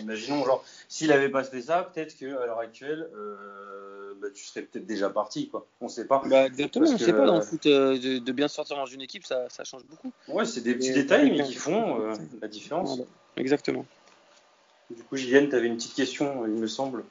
imaginons, 0.00 0.46
genre, 0.46 0.64
s'il 0.88 1.12
avait 1.12 1.28
pas 1.28 1.44
fait 1.44 1.60
ça, 1.60 1.90
peut-être 1.92 2.16
qu'à 2.16 2.26
l'heure 2.26 2.58
actuelle, 2.58 3.06
bah, 4.22 4.28
tu 4.32 4.44
serais 4.44 4.62
peut-être 4.62 4.86
déjà 4.86 5.10
parti, 5.10 5.48
quoi. 5.48 5.66
On 5.80 5.88
sait 5.88 6.06
pas. 6.06 6.22
Bah, 6.26 6.46
exactement, 6.46 6.86
on 6.88 6.98
sait 6.98 7.12
pas 7.12 7.26
dans 7.26 7.36
le 7.36 7.42
foot 7.42 7.66
euh, 7.66 7.98
de, 7.98 8.32
bien 8.32 8.48
sortir 8.48 8.76
dans 8.76 8.86
une 8.86 9.02
équipe, 9.02 9.24
ça, 9.24 9.48
ça 9.48 9.64
change 9.64 9.82
beaucoup. 9.84 10.12
Ouais, 10.28 10.44
c'est 10.44 10.60
des 10.60 10.74
petits 10.74 10.92
détails, 10.92 11.30
mais 11.30 11.42
qui 11.42 11.54
font 11.54 12.00
euh, 12.00 12.14
la 12.40 12.48
différence. 12.48 13.00
Exactement. 13.36 13.84
Du 14.90 15.02
coup, 15.02 15.16
Julien, 15.16 15.46
tu 15.46 15.56
avais 15.56 15.66
une 15.66 15.76
petite 15.76 15.94
question, 15.94 16.46
il 16.46 16.52
me 16.52 16.66
semble. 16.66 17.04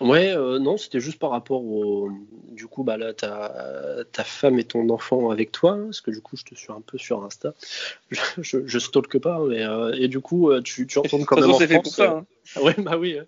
Ouais, 0.00 0.30
euh, 0.36 0.58
non, 0.58 0.76
c'était 0.76 1.00
juste 1.00 1.18
par 1.18 1.30
rapport 1.30 1.64
au. 1.64 2.10
Du 2.50 2.66
coup, 2.66 2.84
bah 2.84 2.98
là, 2.98 3.14
ta, 3.14 4.04
ta 4.12 4.24
femme 4.24 4.58
et 4.58 4.64
ton 4.64 4.88
enfant 4.90 5.30
avec 5.30 5.52
toi, 5.52 5.72
hein, 5.72 5.84
parce 5.84 6.02
que 6.02 6.10
du 6.10 6.20
coup, 6.20 6.36
je 6.36 6.44
te 6.44 6.54
suis 6.54 6.70
un 6.70 6.82
peu 6.82 6.98
sur 6.98 7.24
Insta. 7.24 7.54
Je, 8.10 8.20
je, 8.42 8.66
je 8.66 8.78
stalke 8.78 9.18
pas, 9.18 9.40
mais. 9.40 9.62
Euh, 9.62 9.92
et 9.98 10.08
du 10.08 10.20
coup, 10.20 10.50
euh, 10.50 10.60
tu, 10.60 10.86
tu 10.86 10.98
retournes 10.98 11.24
quand 11.24 11.40
même 11.40 11.50
en 11.50 11.58
France. 11.58 11.96
ça, 11.96 12.10
hein. 12.10 12.26
Ouais, 12.62 12.74
bah 12.78 12.96
oui. 12.96 13.18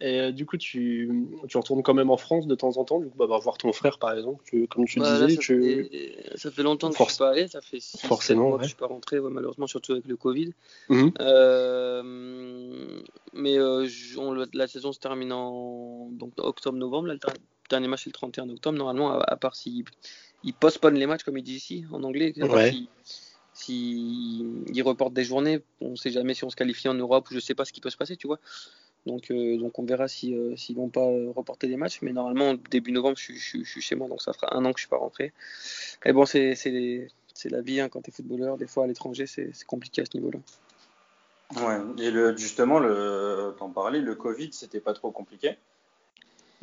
Et 0.00 0.32
du 0.32 0.46
coup, 0.46 0.56
tu, 0.56 1.10
tu 1.48 1.56
retournes 1.56 1.82
quand 1.82 1.94
même 1.94 2.10
en 2.10 2.16
France 2.16 2.46
de 2.46 2.54
temps 2.54 2.76
en 2.76 2.84
temps, 2.84 3.00
du 3.00 3.08
coup, 3.08 3.16
bah, 3.16 3.26
bah 3.28 3.38
voir 3.38 3.58
ton 3.58 3.72
frère, 3.72 3.98
par 3.98 4.12
exemple. 4.16 4.42
Tu, 4.46 4.66
comme 4.66 4.86
tu 4.86 4.98
bah, 5.00 5.12
disais, 5.12 5.34
ça, 5.34 5.40
tu... 5.40 5.84
fait, 5.84 6.38
ça 6.38 6.50
fait 6.50 6.62
longtemps 6.62 6.90
que 6.90 6.96
je 6.98 7.04
suis 7.04 7.18
pas 7.18 7.30
allé, 7.30 7.48
ça 7.48 7.60
fait 7.60 7.80
six 7.80 8.06
Forcément, 8.06 8.48
mois 8.48 8.58
que 8.58 8.64
je 8.64 8.68
suis 8.68 8.76
pas 8.76 8.86
rentré, 8.86 9.20
malheureusement, 9.20 9.66
surtout 9.66 9.92
avec 9.92 10.06
le 10.06 10.16
Covid. 10.16 10.52
Mmh. 10.88 11.10
mais 13.34 13.56
la 14.52 14.66
saison 14.66 14.92
se 14.92 14.98
termine 14.98 15.32
en 15.32 16.08
donc 16.12 16.32
octobre-novembre. 16.38 17.08
Le 17.08 17.18
dernier 17.68 17.88
match 17.88 18.04
c'est 18.04 18.10
le 18.10 18.14
31 18.14 18.48
octobre. 18.50 18.78
Normalement, 18.78 19.18
à, 19.18 19.36
part 19.36 19.56
s'ils 19.56 19.84
ils 20.44 20.54
postponent 20.54 20.98
les 20.98 21.06
matchs, 21.06 21.22
comme 21.22 21.38
ils 21.38 21.44
disent 21.44 21.56
ici 21.56 21.84
en 21.92 22.02
anglais, 22.02 22.32
si, 23.54 24.44
ils 24.72 24.82
reportent 24.82 25.12
des 25.12 25.24
journées, 25.24 25.62
on 25.80 25.90
ne 25.90 25.96
sait 25.96 26.10
jamais 26.10 26.34
si 26.34 26.44
on 26.44 26.50
se 26.50 26.56
qualifie 26.56 26.88
en 26.88 26.94
Europe 26.94 27.28
ou 27.28 27.30
je 27.30 27.36
ne 27.36 27.40
sais 27.40 27.54
pas 27.54 27.64
ce 27.64 27.72
qui 27.72 27.80
peut 27.80 27.90
se 27.90 27.96
passer, 27.96 28.16
tu 28.16 28.26
vois. 28.26 28.38
Donc, 29.06 29.30
euh, 29.30 29.58
donc 29.58 29.78
on 29.78 29.84
verra 29.84 30.06
s'ils 30.08 30.34
euh, 30.34 30.56
si, 30.56 30.74
vont 30.74 30.88
pas 30.88 31.04
reporter 31.34 31.66
des 31.66 31.76
matchs. 31.76 32.00
Mais 32.02 32.12
normalement, 32.12 32.54
début 32.70 32.92
novembre, 32.92 33.18
je, 33.18 33.32
suis 33.32 33.80
chez 33.80 33.94
moi, 33.94 34.08
donc 34.08 34.22
ça 34.22 34.32
fera 34.32 34.56
un 34.56 34.64
an 34.64 34.72
que 34.72 34.78
je 34.78 34.84
suis 34.84 34.90
pas 34.90 34.96
rentré. 34.96 35.32
Et 36.04 36.12
bon, 36.12 36.24
c'est 36.24 36.54
la 37.46 37.60
vie 37.60 37.80
hein, 37.80 37.88
quand 37.88 38.02
tu 38.02 38.10
es 38.10 38.12
footballeur. 38.12 38.56
Des 38.56 38.66
fois, 38.66 38.84
à 38.84 38.86
l'étranger, 38.86 39.26
c'est 39.26 39.52
compliqué 39.66 40.02
à 40.02 40.04
ce 40.04 40.16
niveau-là. 40.16 40.38
Ouais, 41.60 41.78
et 42.02 42.10
le, 42.10 42.34
justement, 42.36 42.78
le, 42.78 43.54
t'en 43.58 43.68
parlais, 43.68 44.00
le 44.00 44.14
Covid, 44.14 44.50
c'était 44.52 44.80
pas 44.80 44.94
trop 44.94 45.10
compliqué? 45.10 45.56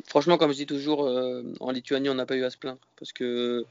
Franchement, 0.06 0.38
comme 0.38 0.50
je 0.50 0.56
dis 0.56 0.66
toujours, 0.66 1.06
euh, 1.06 1.42
en 1.60 1.70
Lituanie, 1.70 2.08
on 2.08 2.14
n'a 2.14 2.26
pas 2.26 2.34
eu 2.34 2.42
à 2.42 2.50
se 2.50 2.56
plaindre 2.56 2.80
parce 2.98 3.12
que 3.12 3.64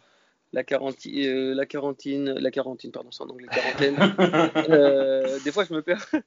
la 0.53 0.63
quarantine, 0.63 1.25
euh, 1.25 1.53
la 1.53 1.65
quarantine, 1.65 2.33
la 2.33 2.51
quarantine, 2.51 2.91
pardon, 2.91 3.11
c'est 3.11 3.23
en 3.23 3.29
anglais, 3.29 3.47
quarantaine. 3.51 3.95
euh, 4.69 5.39
des 5.43 5.51
fois, 5.51 5.63
je 5.65 5.73
me 5.73 5.81
perds. 5.81 6.09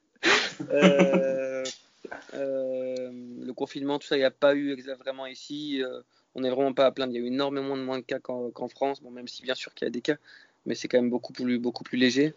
Euh, 2.35 3.11
le 3.13 3.53
confinement, 3.53 3.99
tout 3.99 4.07
ça, 4.07 4.17
il 4.17 4.21
n'y 4.21 4.25
a 4.25 4.31
pas 4.31 4.55
eu 4.55 4.77
vraiment 4.99 5.27
ici. 5.27 5.83
on 6.35 6.41
n'est 6.41 6.51
vraiment 6.51 6.73
pas 6.73 6.87
à 6.87 6.91
plaindre. 6.91 7.13
Il 7.13 7.17
y 7.17 7.19
a 7.19 7.23
eu 7.23 7.29
énormément 7.29 7.77
de 7.77 7.83
moins 7.83 7.99
de 7.99 8.05
cas 8.05 8.19
qu'en 8.19 8.69
France. 8.69 9.03
Bon, 9.03 9.11
même 9.11 9.29
si 9.29 9.43
bien 9.43 9.55
sûr 9.55 9.73
qu'il 9.75 9.87
y 9.87 9.89
a 9.89 9.91
des 9.91 10.03
cas, 10.03 10.17
mais 10.67 10.75
c'est 10.75 10.89
quand 10.89 10.99
même 10.99 11.11
beaucoup 11.11 11.33
plus, 11.33 11.59
beaucoup 11.59 11.85
plus 11.85 11.97
léger. 11.99 12.35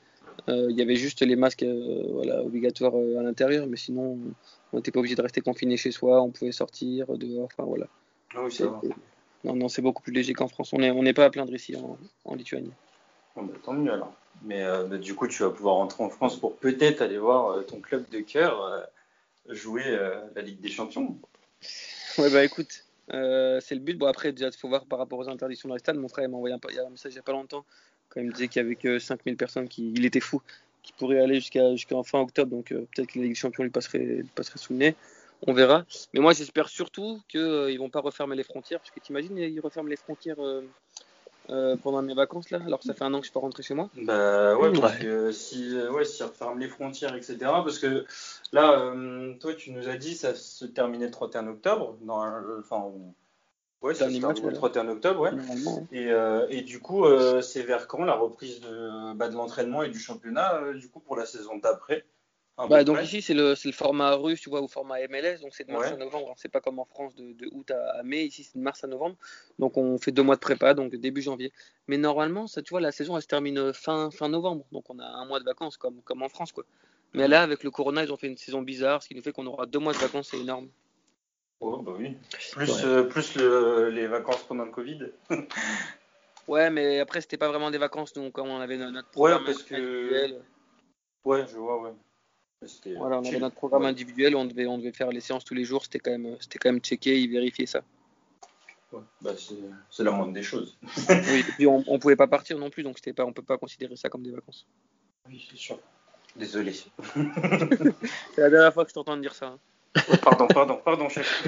Il 0.48 0.72
y 0.72 0.82
avait 0.82 0.96
juste 0.96 1.22
les 1.22 1.36
masques 1.36 1.65
voilà, 2.10 2.42
obligatoires 2.42 2.96
à 2.96 3.24
l'intérieur, 3.24 3.68
mais 3.68 3.77
sinon, 3.77 4.18
on 4.72 4.77
n'était 4.77 4.92
pas 4.92 5.00
obligé 5.00 5.15
de 5.15 5.22
rester 5.22 5.42
confiné 5.42 5.77
chez 5.77 5.92
soi, 5.92 6.22
on 6.22 6.32
pouvait 6.32 6.51
sortir 6.51 7.18
dehors, 7.18 7.50
enfin 7.51 7.63
voilà. 7.63 7.88
Ah 8.34 8.44
oui. 8.44 8.89
Non, 9.45 9.55
non, 9.55 9.69
c'est 9.69 9.83
beaucoup 9.83 10.01
plus 10.01 10.11
léger 10.11 10.33
qu'en 10.33 10.47
France. 10.47 10.73
On 10.73 10.79
n'est 10.79 10.89
on 10.89 11.13
pas 11.13 11.25
à 11.25 11.29
plaindre 11.29 11.53
ici 11.53 11.75
en, 11.75 12.35
Lituanie. 12.35 12.71
Bah, 13.35 13.43
tant 13.63 13.73
mieux 13.73 13.93
alors. 13.93 14.11
Mais 14.43 14.63
euh, 14.63 14.85
bah, 14.85 14.97
du 14.97 15.13
coup, 15.13 15.27
tu 15.27 15.43
vas 15.43 15.51
pouvoir 15.51 15.75
rentrer 15.75 16.03
en 16.03 16.09
France 16.09 16.39
pour 16.39 16.55
peut-être 16.57 17.01
aller 17.01 17.19
voir 17.19 17.51
euh, 17.51 17.61
ton 17.61 17.79
club 17.79 18.09
de 18.09 18.21
cœur 18.21 18.63
euh, 18.63 18.81
jouer 19.53 19.83
la 20.35 20.41
Ligue 20.41 20.59
des 20.59 20.69
Champions. 20.69 21.15
Ouais, 22.17 22.31
bah 22.31 22.43
écoute, 22.43 22.85
c'est 23.09 23.75
le 23.75 23.79
but. 23.79 23.95
Bon, 23.95 24.07
après, 24.07 24.31
déjà, 24.31 24.47
il 24.47 24.57
faut 24.57 24.67
voir 24.67 24.85
par 24.85 24.97
rapport 24.97 25.19
aux 25.19 25.29
interdictions 25.29 25.69
dans 25.69 25.75
les 25.75 25.79
stades. 25.79 25.97
Mon 25.97 26.07
frère 26.07 26.27
m'a 26.27 26.37
envoyé 26.37 26.55
un, 26.55 26.83
un, 26.83 26.89
message 26.89 27.11
il 27.11 27.15
n'y 27.15 27.19
a 27.19 27.23
pas 27.23 27.33
longtemps 27.33 27.63
quand 28.09 28.21
il 28.21 28.27
me 28.27 28.31
disait 28.31 28.47
qu'il 28.47 28.63
n'y 28.63 28.65
avait 28.67 28.75
que 28.75 28.97
5000 28.97 29.37
personnes 29.37 29.67
qui. 29.67 29.91
Il 29.91 30.05
était 30.05 30.19
fou 30.19 30.41
qui 30.81 30.93
pourrait 30.93 31.19
aller 31.19 31.35
jusqu'à 31.35 31.71
jusqu'à 31.73 32.01
fin 32.01 32.19
octobre. 32.19 32.49
Donc 32.49 32.69
peut-être 32.69 33.05
que 33.05 33.19
la 33.19 33.25
Ligue 33.25 33.33
des 33.33 33.39
Champions 33.39 33.63
lui 33.63 33.69
passerait, 33.69 34.23
passerait 34.33 34.57
sous 34.57 34.73
le 34.73 34.79
nez. 34.79 34.95
On 35.48 35.54
verra. 35.54 35.86
Mais 36.13 36.20
moi, 36.20 36.34
j'espère 36.34 36.70
surtout 36.70 37.22
qu'ils 37.27 37.39
euh, 37.39 37.72
ne 37.72 37.77
vont 37.77 37.89
pas 37.89 38.01
refermer 38.01 38.36
les 38.36 38.44
frontières. 38.44 38.80
Parce 38.80 38.92
que 38.92 39.00
tu 39.00 39.12
imagines, 39.12 39.38
ils 39.38 39.60
referment 39.60 39.89
les 39.89 39.96
frontières 39.96 40.38
euh, 40.39 41.77
pendant 41.84 42.01
mes 42.01 42.15
vacances, 42.15 42.50
là, 42.50 42.60
alors 42.65 42.80
que 42.80 42.86
ça 42.86 42.94
fait 42.94 43.04
un 43.04 43.13
an 43.13 43.20
que 43.20 43.25
je 43.25 43.30
ne 43.30 43.32
suis 43.32 43.34
pas 43.34 43.39
rentré 43.39 43.62
chez 43.62 43.74
moi. 43.74 43.89
Bah 43.96 44.58
ouais, 44.58 44.72
parce 44.74 44.98
que 44.98 45.32
si, 45.32 45.77
ouais, 45.92 46.06
si 46.06 46.22
ils 46.22 46.25
referment 46.25 46.58
les 46.58 46.68
frontières, 46.68 47.15
etc. 47.15 47.38
Parce 47.42 47.80
que 47.80 48.06
là, 48.51 48.94
toi, 49.39 49.54
tu 49.54 49.72
nous 49.72 49.88
as 49.88 49.98
dit 49.98 50.15
ça 50.15 50.34
se 50.34 50.65
terminait 50.65 51.06
le 51.06 51.12
31 51.12 51.48
octobre. 51.48 51.98
Dans, 52.01 52.24
enfin, 52.60 52.92
Ouais, 53.86 53.94
ça 53.94 54.10
se 54.10 54.18
match, 54.20 54.38
le 54.38 54.42
voilà. 54.42 54.58
31 54.58 54.88
octobre, 54.88 55.22
ouais. 55.22 55.32
Et, 55.92 56.12
euh, 56.12 56.48
et 56.50 56.62
du 56.62 56.80
coup, 56.80 57.06
euh, 57.06 57.44
c'est 57.44 57.62
vers 57.62 57.88
quand 57.88 58.04
la 58.04 58.15
reprise 58.15 58.60
de, 58.60 59.13
bah, 59.13 59.30
de 59.30 59.36
l'entraînement 59.36 59.84
et 59.84 59.89
du 59.89 60.00
championnat, 60.00 60.56
euh, 60.56 60.74
du 60.74 60.89
coup, 60.89 61.00
pour 61.00 61.15
la 61.15 61.27
saison 61.27 61.58
d'après? 61.58 62.04
Bah, 62.57 62.85
donc 62.85 62.95
près 62.95 63.05
ici, 63.05 63.21
c'est 63.21 63.33
le, 63.33 63.53
format 63.74 64.15
russe, 64.15 64.39
tu 64.39 64.50
vois, 64.50 64.62
ou 64.62 64.67
format 64.69 65.01
MLS, 65.07 65.41
donc 65.41 65.53
c'est 65.53 65.65
de 65.65 65.74
mars 65.74 65.88
Ouais. 65.88 65.93
à 65.93 65.97
novembre. 65.97 66.33
C'est 66.38 66.47
pas 66.50 66.62
comme 66.62 66.79
en 66.79 66.85
France 66.85 67.13
de, 67.15 67.33
de 67.33 67.50
août 67.51 67.69
à, 67.71 68.00
à 68.00 68.03
mai, 68.03 68.24
ici 68.24 68.43
c'est 68.45 68.57
de 68.57 68.63
mars 68.63 68.81
à 68.83 68.88
novembre. 68.88 69.17
Donc 69.59 69.75
on 69.75 69.97
fait 69.97 70.12
deux 70.12 70.24
mois 70.24 70.35
de 70.35 70.39
prépa, 70.39 70.74
donc 70.74 70.95
début 70.95 71.21
janvier. 71.21 71.51
Mais 71.88 71.97
normalement, 71.97 72.47
ça, 72.47 72.62
tu 72.62 72.69
vois, 72.69 72.79
la 72.79 72.93
saison 72.93 73.17
elle 73.17 73.21
se 73.24 73.27
termine 73.27 73.74
fin, 73.74 74.09
fin 74.09 74.29
novembre, 74.29 74.65
donc 74.71 74.89
on 74.89 75.00
a 75.00 75.05
un 75.05 75.25
mois 75.25 75.39
de 75.39 75.45
vacances 75.45 75.75
comme, 75.75 76.01
comme 76.03 76.24
en 76.24 76.29
France, 76.29 76.53
quoi. 76.53 76.63
Mais 77.13 77.27
là, 77.27 77.43
avec 77.43 77.63
le 77.63 77.71
Corona, 77.71 78.03
ils 78.03 78.12
ont 78.12 78.17
fait 78.17 78.27
une 78.27 78.38
saison 78.38 78.62
bizarre, 78.62 79.01
ce 79.03 79.07
qui 79.07 79.15
nous 79.15 79.21
fait 79.21 79.31
qu'on 79.31 79.45
aura 79.45 79.65
deux 79.65 79.79
mois 79.79 79.93
de 79.93 79.97
vacances, 79.97 80.29
c'est 80.31 80.39
énorme. 80.39 80.69
Oh, 81.62 81.77
bah 81.81 81.93
oui. 81.97 82.17
Plus, 82.51 82.69
Ouais. 82.69 82.85
euh, 82.85 83.03
plus 83.03 83.35
le- 83.35 83.89
les 83.89 84.07
vacances 84.07 84.43
pendant 84.43 84.65
le 84.65 84.71
Covid. 84.71 85.00
Ouais, 86.47 86.69
mais 86.69 87.00
après, 87.00 87.21
c'était 87.21 87.38
pas 87.38 87.47
vraiment 87.47 87.71
des 87.71 87.79
vacances, 87.79 88.13
donc 88.13 88.33
comme 88.33 88.50
on 88.50 88.59
avait 88.59 88.77
no- 88.77 88.91
notre 88.91 89.07
Ouais, 89.17 89.31
programme 89.31 89.45
parce 89.45 89.63
que-. 89.63 90.39
Ouais, 91.24 91.47
je 91.47 91.57
vois, 91.57 91.81
ouais. 91.81 91.93
C'était- 92.67 92.95
Voilà, 92.95 93.19
on 93.19 93.25
avait 93.25 93.39
notre 93.39 93.55
programme 93.55 93.84
Ouais. 93.84 93.89
individuel, 93.89 94.36
on 94.36 94.45
devait, 94.45 94.65
on 94.67 94.77
devait 94.77 94.91
faire 94.91 95.10
les 95.12 95.19
séances 95.22 95.43
tous 95.45 95.53
les 95.53 95.63
jours, 95.65 95.84
c'était 95.84 96.00
quand 96.00 96.12
même, 96.12 96.36
c'était 96.39 96.57
quand 96.60 96.72
même 96.72 96.81
checké, 96.81 97.19
ils 97.19 97.29
vérifiaient 97.29 97.65
ça. 97.65 97.81
Ouais. 98.91 99.01
Bah, 99.22 99.31
c'est 99.38 99.55
c'est 99.89 100.03
la 100.03 100.12
moindre 100.12 100.34
des 100.34 100.43
choses. 100.43 100.77
Oui, 101.10 101.39
et 101.39 101.43
puis 101.43 101.67
on, 101.67 101.84
on 101.88 102.00
pouvait 102.00 102.15
pas 102.15 102.27
partir 102.27 102.57
non 102.57 102.69
plus, 102.69 102.84
donc 102.84 102.98
c'était 102.98 103.13
pas, 103.13 103.25
on 103.25 103.34
peut 103.34 103.41
pas 103.43 103.57
considérer 103.57 103.95
ça 103.95 104.10
comme 104.10 104.24
des 104.24 104.31
vacances. 104.31 104.65
Oui, 105.27 105.45
c'est 105.50 105.57
sûr. 105.57 105.79
Désolé. 106.36 106.74
C'est 108.34 108.41
la 108.41 108.50
dernière 108.50 108.74
fois 108.74 108.84
que 108.84 108.89
je 108.89 108.93
t'entends 108.93 109.15
dire 109.15 109.34
ça. 109.34 109.48
hein. 109.48 109.60
pardon, 110.22 110.48
pardon, 110.48 110.81
pardon, 110.84 111.07
chef. 111.07 111.48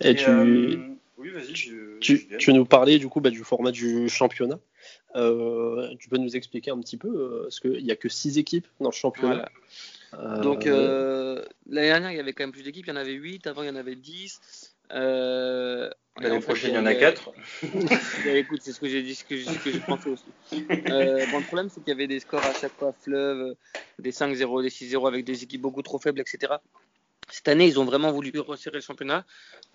Et 0.00 0.14
tu, 0.14 0.30
euh, 0.30 0.94
Oui, 1.22 1.30
vas-y. 1.30 1.54
je- 1.54 1.98
tu, 2.00 2.26
je 2.30 2.36
tu 2.36 2.52
nous 2.52 2.64
parler 2.64 2.98
du 2.98 3.08
coup 3.08 3.20
bah, 3.20 3.30
du 3.30 3.44
format 3.44 3.70
du 3.70 4.08
championnat. 4.08 4.58
Euh, 5.14 5.94
tu 5.98 6.08
peux 6.08 6.18
nous 6.18 6.34
expliquer 6.36 6.70
un 6.72 6.80
petit 6.80 6.96
peu 6.96 7.08
euh, 7.08 7.42
parce 7.44 7.60
qu'il 7.60 7.82
n'y 7.84 7.90
a 7.92 7.96
que 7.96 8.08
6 8.08 8.38
équipes 8.38 8.66
dans 8.80 8.88
le 8.90 8.94
championnat. 8.94 9.48
Voilà. 10.12 10.32
Euh, 10.36 10.40
Donc 10.42 10.66
euh, 10.66 11.44
l'année 11.68 11.88
dernière, 11.88 12.10
il 12.10 12.16
y 12.16 12.20
avait 12.20 12.32
quand 12.32 12.42
même 12.44 12.52
plus 12.52 12.64
d'équipes, 12.64 12.86
il 12.86 12.90
y 12.90 12.92
en 12.92 12.96
avait 12.96 13.12
8, 13.12 13.46
avant 13.46 13.62
il 13.62 13.68
y 13.68 13.70
en 13.70 13.76
avait 13.76 13.94
10. 13.94 14.74
Euh, 14.92 15.88
et 16.20 16.24
L'année 16.24 16.40
prochaine, 16.40 16.72
il 16.72 16.74
y 16.74 16.78
en 16.78 16.84
a 16.86 16.94
4. 16.94 17.30
Eh, 18.26 18.38
Écoute, 18.38 18.60
c'est 18.62 18.72
ce 18.72 18.80
que 18.80 18.88
j'ai 18.88 19.02
dit, 19.02 19.14
ce 19.14 19.24
que 19.24 19.36
j'ai 19.36 19.44
ce 19.44 19.58
que 19.64 19.70
j'ai 19.72 19.80
pensé 19.80 20.10
aussi. 20.10 20.26
Euh, 20.90 21.24
bon, 21.30 21.38
le 21.38 21.44
problème, 21.44 21.70
c'est 21.70 21.80
qu'il 21.80 21.88
y 21.88 21.92
avait 21.92 22.06
des 22.06 22.20
scores 22.20 22.44
à 22.44 22.52
chaque 22.52 22.72
fois 22.72 22.92
fleuve, 23.00 23.54
des 23.98 24.10
5-0, 24.12 24.62
des 24.62 24.68
6-0 24.68 25.06
avec 25.08 25.24
des 25.24 25.42
équipes 25.42 25.62
beaucoup 25.62 25.80
trop 25.82 25.98
faibles, 25.98 26.20
etc. 26.20 26.54
Cette 27.30 27.48
année, 27.48 27.66
ils 27.66 27.80
ont 27.80 27.84
vraiment 27.86 28.12
voulu 28.12 28.30
resserrer 28.40 28.76
le 28.76 28.82
championnat. 28.82 29.24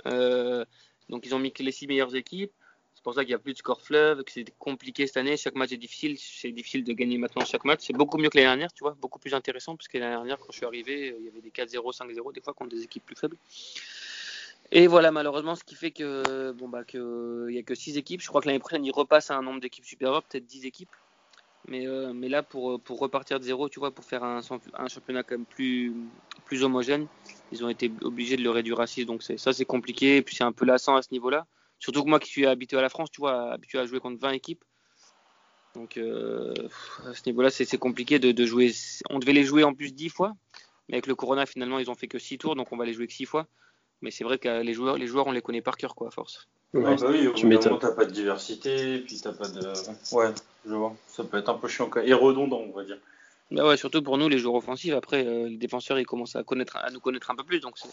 Euh, 0.06 0.64
donc, 1.10 1.26
ils 1.26 1.34
ont 1.34 1.40
mis 1.40 1.54
les 1.58 1.72
6 1.72 1.88
meilleures 1.88 2.16
équipes. 2.16 2.52
C'est 2.96 3.04
pour 3.04 3.14
ça 3.14 3.22
qu'il 3.22 3.30
n'y 3.30 3.36
a 3.36 3.40
plus 3.40 3.54
de 3.54 3.58
score 3.60 3.80
fleuve, 3.82 4.24
que 4.24 4.32
c'est 4.32 4.46
compliqué 4.58 5.06
cette 5.06 5.18
année. 5.18 5.38
Chaque 5.38 5.56
match 5.56 5.72
est 5.72 5.78
difficile. 5.78 6.18
C'est 6.18 6.52
difficile 6.52 6.84
de 6.84 6.94
gagner 6.94 7.18
maintenant 7.18 7.46
chaque 7.46 7.64
match. 7.64 7.82
C'est 7.84 7.94
beaucoup 7.94 8.18
mieux 8.18 8.30
que 8.30 8.38
l'année 8.38 8.48
dernière, 8.48 8.74
tu 8.74 8.84
vois, 8.84 8.98
beaucoup 9.00 9.20
plus 9.20 9.34
intéressant, 9.34 9.76
parce 9.76 9.88
que 9.88 9.98
l'année 9.98 10.16
dernière, 10.16 10.38
quand 10.40 10.52
je 10.52 10.58
suis 10.58 10.66
arrivé, 10.66 11.16
il 11.20 11.26
y 11.26 11.30
avait 11.30 11.42
des 11.42 11.52
4-0, 11.52 11.96
5-0, 11.96 12.34
des 12.34 12.42
fois 12.42 12.54
contre 12.54 12.76
des 12.76 12.84
équipes 12.84 13.06
plus 13.06 13.16
faibles. 13.16 13.38
Et 14.72 14.88
voilà, 14.88 15.12
malheureusement, 15.12 15.56
ce 15.56 15.64
qui 15.64 15.76
fait 15.76 15.92
que 15.92 16.52
bon 16.52 16.68
bah 16.68 16.82
il 16.94 17.56
y 17.56 17.60
a 17.60 17.64
que 17.64 17.76
6 17.76 17.98
équipes. 17.98 18.22
Je 18.22 18.28
crois 18.28 18.42
que 18.42 18.48
l'année 18.48 18.60
prochaine, 18.60 18.84
ils 18.84 18.92
repassent 18.92 19.32
à 19.32 19.38
un 19.38 19.42
nombre 19.42 19.62
d'équipes 19.62 19.86
supérieur, 19.86 20.24
peut-être 20.24 20.46
10 20.46 20.66
équipes. 20.66 20.90
Mais, 21.70 21.86
euh, 21.86 22.14
mais 22.14 22.30
là, 22.30 22.44
pour, 22.44 22.80
pour 22.80 23.00
repartir 23.00 23.40
de 23.40 23.44
zéro, 23.44 23.68
tu 23.68 23.80
vois, 23.80 23.92
pour 23.92 24.06
faire 24.06 24.24
un, 24.24 24.42
championnat 24.42 25.24
quand 25.24 25.36
même 25.36 25.46
plus, 25.46 26.64
homogène, 26.64 27.08
ils 27.52 27.64
ont 27.66 27.70
été 27.70 27.92
obligés 28.02 28.38
de 28.38 28.44
le 28.44 28.50
réduire 28.50 28.80
à 28.80 28.88
6. 28.88 29.06
Donc 29.06 29.22
ça, 29.24 29.54
c'est 29.54 29.66
compliqué. 29.66 30.18
Et 30.18 30.22
puis 30.22 30.36
c'est 30.36 30.46
un 30.46 30.54
peu 30.54 30.66
lassant 30.66 30.96
à 30.96 31.02
ce 31.02 31.10
niveau-là. 31.12 31.46
Surtout 31.80 32.04
que 32.04 32.10
moi 32.10 32.20
qui 32.20 32.30
suis 32.30 32.46
habitué 32.46 32.78
à 32.78 32.82
la 32.82 32.90
France, 32.90 33.12
tu 33.12 33.22
vois, 33.22 33.52
habitué 33.54 33.80
à 33.80 33.86
jouer 33.86 34.00
contre 34.00 34.20
20 34.20 34.32
équipes. 34.32 34.64
Donc 35.76 35.98
euh, 35.98 36.54
à 37.06 37.14
ce 37.14 37.22
niveau-là, 37.28 37.50
c'est 37.50 37.78
compliqué 37.78 38.18
de, 38.18 38.32
de 38.32 38.46
jouer. 38.46 38.72
On 39.10 39.20
devait 39.20 39.34
les 39.34 39.44
jouer 39.44 39.64
en 39.64 39.74
plus 39.74 39.94
10 39.94 40.10
fois. 40.10 40.34
Mais 40.88 40.96
avec 40.96 41.08
le 41.08 41.16
Corona, 41.16 41.46
finalement, 41.46 41.80
ils 41.80 41.92
ont 41.92 41.96
fait 41.96 42.08
que 42.08 42.18
6 42.18 42.38
tours. 42.38 42.56
Donc 42.56 42.72
on 42.72 42.78
va 42.78 42.86
les 42.86 42.94
jouer 42.94 43.08
que 43.08 43.14
6 43.14 43.26
fois. 43.26 43.46
Mais 44.02 44.12
c'est 44.12 44.24
vrai 44.24 44.38
que 44.38 44.62
les 44.62 44.74
joueurs, 44.74 44.98
les 44.98 45.08
joueurs, 45.08 45.28
on 45.28 45.32
les 45.32 45.42
connaît 45.42 45.62
par 45.62 45.78
cœur, 45.78 45.96
quoi, 45.96 46.08
à 46.08 46.12
force. 46.12 46.48
ouais. 46.74 46.84
Ah 46.86 46.96
bah 46.96 47.08
oui, 47.10 47.28
au 47.28 47.34
tu 47.34 47.50
t'as 47.60 47.92
pas 47.92 48.06
de 48.06 48.12
diversité, 48.12 49.00
puis 49.00 49.20
t'as 49.22 49.34
pas 49.34 49.48
de. 49.48 49.74
Ouais, 50.14 50.34
je 50.66 50.74
vois. 50.74 50.96
Ça 51.08 51.24
peut 51.24 51.38
être 51.38 51.50
un 51.50 51.56
peu 51.58 51.68
chiant, 51.68 51.90
quoi. 51.90 52.04
et 52.04 52.14
redondant, 52.14 52.60
on 52.60 52.76
va 52.76 52.84
dire. 52.84 53.00
Bah 53.50 53.66
ouais, 53.66 53.78
surtout 53.78 54.02
pour 54.02 54.18
nous, 54.18 54.28
les 54.28 54.38
joueurs 54.38 54.56
offensifs. 54.56 54.94
Après, 54.94 55.26
euh, 55.26 55.48
les 55.48 55.58
défenseurs, 55.58 56.00
ils 56.00 56.06
commencent 56.06 56.36
à, 56.36 56.44
connaître, 56.44 56.78
à 56.78 56.90
nous 56.92 57.00
connaître 57.00 57.32
un 57.32 57.36
peu 57.36 57.44
plus. 57.44 57.60
Donc 57.60 57.78
c'est 57.78 57.90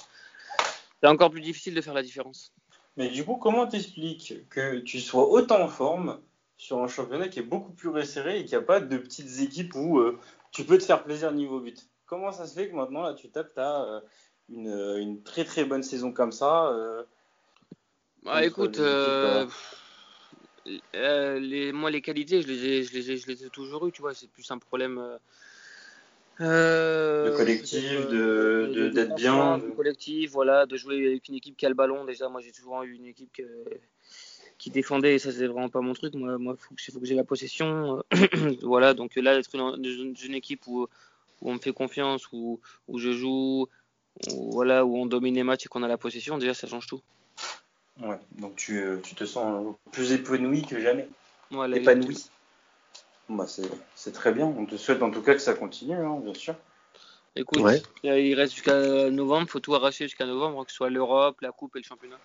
c'est 1.05 1.11
encore 1.11 1.31
plus 1.31 1.43
difficile 1.43 1.75
de 1.75 1.83
faire 1.83 1.93
la 1.93 2.03
différence. 2.03 2.51
Mais 2.97 3.09
du 3.11 3.27
coup, 3.27 3.37
comment 3.37 3.67
t'expliques 3.67 4.49
que 4.49 4.79
tu 4.79 5.01
sois 5.01 5.29
autant 5.29 5.61
en 5.61 5.69
forme 5.69 6.19
sur 6.57 6.83
un 6.83 6.89
championnat 6.89 7.29
qui 7.29 7.41
est 7.41 7.43
beaucoup 7.43 7.73
plus 7.73 7.91
resserré 7.91 8.39
et 8.39 8.45
qu'il 8.47 8.57
n'y 8.57 8.65
a 8.65 8.67
pas 8.67 8.81
de 8.81 8.97
petites 8.97 9.41
équipes 9.41 9.75
où 9.75 9.99
euh, 9.99 10.19
tu 10.51 10.65
peux 10.65 10.79
te 10.79 10.85
faire 10.85 11.05
plaisir 11.05 11.31
niveau 11.33 11.61
but? 11.61 11.87
Comment 12.07 12.33
ça 12.33 12.47
se 12.47 12.55
fait 12.55 12.71
que 12.71 12.75
maintenant, 12.75 13.03
là, 13.03 13.13
tu 13.13 13.29
tapes, 13.29 13.53
t'as 13.55 13.85
euh, 13.85 14.01
une, 14.51 14.97
une 14.99 15.23
très 15.23 15.45
très 15.45 15.65
bonne 15.65 15.83
saison 15.83 16.13
comme 16.13 16.33
ça 16.33 16.69
euh, 16.69 17.03
Bah 18.23 18.45
écoute, 18.45 18.79
euh, 18.79 19.47
euh, 20.97 21.39
les, 21.41 21.73
moi 21.73 21.91
les 21.91 22.01
qualités, 22.01 22.41
je 22.43 22.47
les 22.49 22.65
ai, 22.67 22.83
je 22.85 22.93
les 22.95 23.11
ai, 23.11 23.17
je 23.17 23.27
les 23.27 23.45
ai 23.45 23.51
toujours 23.51 23.87
eues, 23.87 23.93
tu 23.93 24.01
vois. 24.03 24.15
C'est 24.15 24.31
plus 24.31 24.51
un 24.51 24.59
problème 24.59 24.99
euh, 24.99 25.19
euh, 26.41 27.31
De 27.31 27.37
collectif, 27.37 27.85
peut-être, 27.85 28.09
de- 28.11 28.71
de- 28.75 28.89
d'être 28.89 29.15
bien, 29.15 29.59
de 29.59 29.71
collectif, 29.71 30.31
voilà, 30.33 30.67
de 30.67 30.77
jouer 30.77 31.07
avec 31.07 31.29
une 31.29 31.37
équipe 31.37 31.57
qui 31.57 31.67
a 31.67 31.69
le 31.69 31.75
ballon. 31.75 32.05
Déjà, 32.05 32.29
moi 32.29 32.41
j'ai 32.41 32.53
toujours 32.53 32.83
eu 32.83 32.93
une 32.95 33.07
équipe 33.07 33.33
que- 33.33 33.65
qui 34.59 34.71
défendait 34.71 35.15
et 35.15 35.19
ça 35.19 35.31
c'est 35.33 35.47
vraiment 35.47 35.69
pas 35.69 35.81
mon 35.81 35.93
truc. 35.95 36.15
Moi, 36.15 36.39
moi 36.39 36.57
faut 36.57 36.75
que, 36.75 36.83
faut 36.93 37.01
que 37.01 37.07
j'ai 37.07 37.15
la 37.15 37.25
possession. 37.25 38.03
voilà, 38.63 38.95
donc 38.95 39.15
là 39.17 39.35
être 39.39 39.57
dans 39.57 39.75
une, 39.77 40.15
une 40.25 40.35
équipe 40.35 40.67
où, 40.67 40.83
où 41.41 41.51
on 41.51 41.55
me 41.55 41.59
fait 41.61 41.73
confiance, 41.73 42.29
où, 42.33 42.61
où 42.89 42.99
je 42.99 43.13
joue, 43.13 43.69
voilà, 44.29 44.85
où 44.85 44.97
on 44.97 45.07
domine 45.07 45.35
les 45.35 45.43
matchs 45.43 45.67
et 45.67 45.69
qu'on 45.69 45.83
a 45.83 45.89
la 45.89 45.99
possession, 45.99 46.39
déjà 46.39 46.55
ça 46.55 46.67
change 46.67 46.87
tout. 46.87 47.01
Ouais, 48.01 48.19
donc 48.33 48.57
tu, 48.57 48.79
euh, 48.83 48.99
tu 49.03 49.15
te 49.15 49.25
sens 49.25 49.75
plus 49.93 50.13
épanoui 50.13 50.63
que 50.63 50.81
jamais. 50.81 51.09
Voilà, 51.51 51.77
Épanoui. 51.77 52.29
Bah, 53.29 53.47
c'est 53.95 54.13
très 54.13 54.33
bien. 54.33 54.47
On 54.47 54.67
te 54.67 54.77
souhaite 54.77 55.03
en 55.03 55.11
tout 55.11 55.23
cas 55.23 55.35
que 55.35 55.41
ça 55.41 55.55
continue, 55.55 55.95
hein, 55.97 56.21
bien 56.23 56.35
sûr. 56.35 56.55
Écoute, 57.37 57.63
Ouais. 57.63 57.83
il 58.05 58.35
reste 58.35 58.55
jusqu'à 58.55 59.11
novembre, 59.11 59.49
faut 59.49 59.61
tout 59.61 59.75
arracher 59.75 60.05
jusqu'à 60.05 60.27
novembre, 60.27 60.65
que 60.65 60.71
ce 60.71 60.77
soit 60.77 60.91
l'Europe, 60.91 61.41
la 61.41 61.51
Coupe 61.51 61.75
et 61.77 61.81
le 61.81 61.85
championnat. 61.85 62.19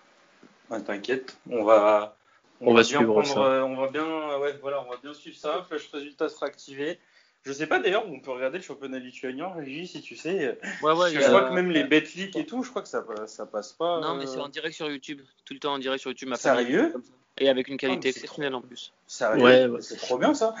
Ouais, 0.70 0.80
T'inquiète, 0.82 1.36
on 1.50 1.64
va, 1.64 2.16
On 2.60 2.74
va 2.74 2.82
bien 2.82 2.98
suivre 2.98 3.12
prendre, 3.12 3.26
ça. 3.26 3.40
euh, 3.40 3.62
on 3.62 3.76
va 3.76 3.88
bien, 3.88 4.04
euh, 4.04 4.38
ouais, 4.38 4.56
voilà, 4.60 4.84
on 4.86 4.90
va 4.90 4.98
bien 4.98 5.14
suivre 5.14 5.36
ça. 5.36 5.64
Flash 5.68 5.88
résultat 5.92 6.28
sera 6.28 6.46
activé. 6.46 6.98
Je 7.42 7.52
sais 7.52 7.66
pas 7.66 7.78
d'ailleurs, 7.78 8.06
on 8.06 8.20
peut 8.20 8.30
regarder 8.32 8.58
le 8.58 8.64
championnat 8.64 8.98
lituanien, 8.98 9.48
Régis, 9.48 9.92
si 9.92 10.02
tu 10.02 10.14
sais. 10.14 10.58
Ouais, 10.82 10.92
ouais, 10.94 11.10
je 11.10 11.20
a- 11.20 11.28
crois 11.28 11.44
que 11.48 11.54
même 11.54 11.70
les 11.70 11.84
betclics 11.84 12.36
et 12.36 12.44
tout, 12.44 12.62
je 12.62 12.68
crois 12.70 12.82
que 12.82 12.88
ça, 12.88 13.04
ça 13.26 13.46
passe 13.46 13.72
pas. 13.72 14.00
Non, 14.00 14.14
mais 14.14 14.24
euh, 14.24 14.26
c'est 14.26 14.40
en 14.40 14.48
direct 14.48 14.74
sur 14.74 14.90
YouTube, 14.90 15.22
tout 15.46 15.54
le 15.54 15.60
temps 15.60 15.72
en 15.72 15.78
direct 15.78 16.00
sur 16.02 16.10
YouTube. 16.10 16.28
ma 16.28 16.36
Sérieux 16.36 16.90
famille. 16.92 17.08
Et 17.38 17.48
avec 17.48 17.68
une 17.68 17.74
Ah, 17.76 17.78
qualité 17.78 18.12
c'est 18.12 18.18
exceptionnelle 18.20 18.54
en 18.54 18.60
plus. 18.60 18.92
Sérieux, 19.06 19.42
Ouais, 19.42 19.66
ouais. 19.66 19.80
c'est 19.80 19.96
trop 19.96 20.18
bien 20.18 20.34
ça. 20.34 20.54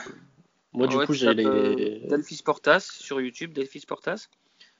Moi, 0.72 0.86
du 0.86 0.96
Ouais, 0.96 1.04
coup, 1.04 1.12
j'ai 1.12 1.26
tapes, 1.26 1.36
les. 1.36 1.44
euh, 2.04 2.08
Delphi 2.08 2.36
Sportas 2.36 2.80
sur 2.80 3.20
YouTube, 3.20 3.52
Delphi 3.52 3.80
Sportas. 3.80 4.28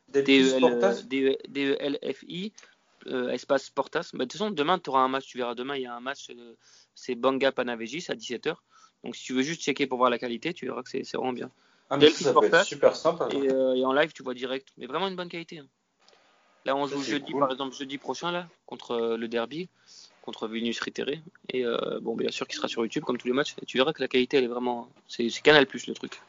Delphi 0.08 0.42
D-E-L- 0.42 0.56
Sportas. 0.58 1.02
D-E-L-F-I, 1.04 2.52
euh, 3.08 3.28
espace 3.30 3.64
Sportas. 3.64 4.10
Bah, 4.14 4.20
de 4.20 4.24
toute 4.24 4.32
façon, 4.32 4.50
demain, 4.50 4.78
tu 4.78 4.88
auras 4.90 5.00
un 5.02 5.08
match, 5.08 5.26
tu 5.26 5.38
verras 5.38 5.54
demain, 5.54 5.76
il 5.76 5.82
y 5.82 5.86
a 5.86 5.94
un 5.94 6.00
match, 6.00 6.30
euh, 6.30 6.54
c'est 6.94 7.14
Banga 7.14 7.52
Panavegis 7.52 8.06
à 8.08 8.14
17h. 8.14 8.54
Donc 9.04 9.16
si 9.16 9.24
tu 9.24 9.32
veux 9.32 9.42
juste 9.42 9.62
checker 9.62 9.86
pour 9.86 9.98
voir 9.98 10.10
la 10.10 10.18
qualité, 10.18 10.52
tu 10.52 10.66
verras 10.66 10.82
que 10.82 10.90
c'est 10.90 11.04
c'est 11.04 11.16
vraiment 11.16 11.32
bien. 11.32 11.50
Ah, 11.90 11.96
mais 11.96 12.08
ça, 12.08 12.32
être 12.42 12.64
super 12.64 12.94
sympa. 12.94 13.28
Et, 13.32 13.48
euh, 13.50 13.74
et 13.74 13.84
en 13.84 13.92
live, 13.92 14.12
tu 14.12 14.22
vois 14.22 14.34
direct. 14.34 14.68
Mais 14.78 14.86
vraiment 14.86 15.08
une 15.08 15.16
bonne 15.16 15.28
qualité. 15.28 15.58
hein. 15.58 15.66
Là, 16.64 16.76
on 16.76 16.86
joue 16.86 17.02
jeudi, 17.02 17.32
cool. 17.32 17.40
par 17.40 17.50
exemple, 17.52 17.74
jeudi 17.74 17.98
prochain, 17.98 18.30
là, 18.30 18.46
contre 18.66 18.92
euh, 18.92 19.16
le 19.16 19.28
derby, 19.28 19.68
contre 20.22 20.46
Vilnius 20.46 20.78
Ritteré. 20.80 21.20
Et 21.52 21.64
euh, 21.64 21.98
bon, 22.00 22.14
bien 22.14 22.30
sûr, 22.30 22.46
qui 22.46 22.54
sera 22.56 22.68
sur 22.68 22.82
YouTube, 22.82 23.02
comme 23.02 23.18
tous 23.18 23.26
les 23.26 23.32
matchs. 23.32 23.54
Et 23.62 23.66
tu 23.66 23.78
verras 23.78 23.92
que 23.92 24.02
la 24.02 24.08
qualité, 24.08 24.36
elle 24.36 24.44
est 24.44 24.48
vraiment. 24.48 24.88
C'est 25.08 25.28
Canal 25.42 25.66
Plus 25.66 25.86
le 25.86 25.94
truc. 25.94 26.20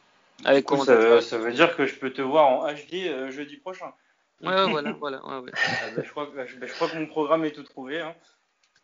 Avec 0.44 0.64
coup, 0.64 0.76
ça, 0.84 1.20
ça 1.20 1.38
veut 1.38 1.52
dire 1.52 1.76
que 1.76 1.86
je 1.86 1.94
peux 1.96 2.12
te 2.12 2.22
voir 2.22 2.48
en 2.48 2.66
HD 2.72 3.30
jeudi 3.30 3.56
prochain. 3.58 3.92
Ouais, 4.40 4.48
ouais, 4.48 4.70
voilà, 4.70 4.92
voilà. 4.98 5.24
Ouais, 5.24 5.38
ouais. 5.38 5.52
Ah, 5.54 5.70
bah, 5.94 6.02
je, 6.04 6.10
crois, 6.10 6.26
que- 6.26 6.46
je, 6.46 6.56
bah, 6.56 6.66
je 6.66 6.72
crois 6.74 6.88
que 6.88 6.96
mon 6.96 7.06
programme 7.06 7.44
est 7.44 7.52
tout 7.52 7.62
trouvé. 7.62 8.00
hein. 8.00 8.14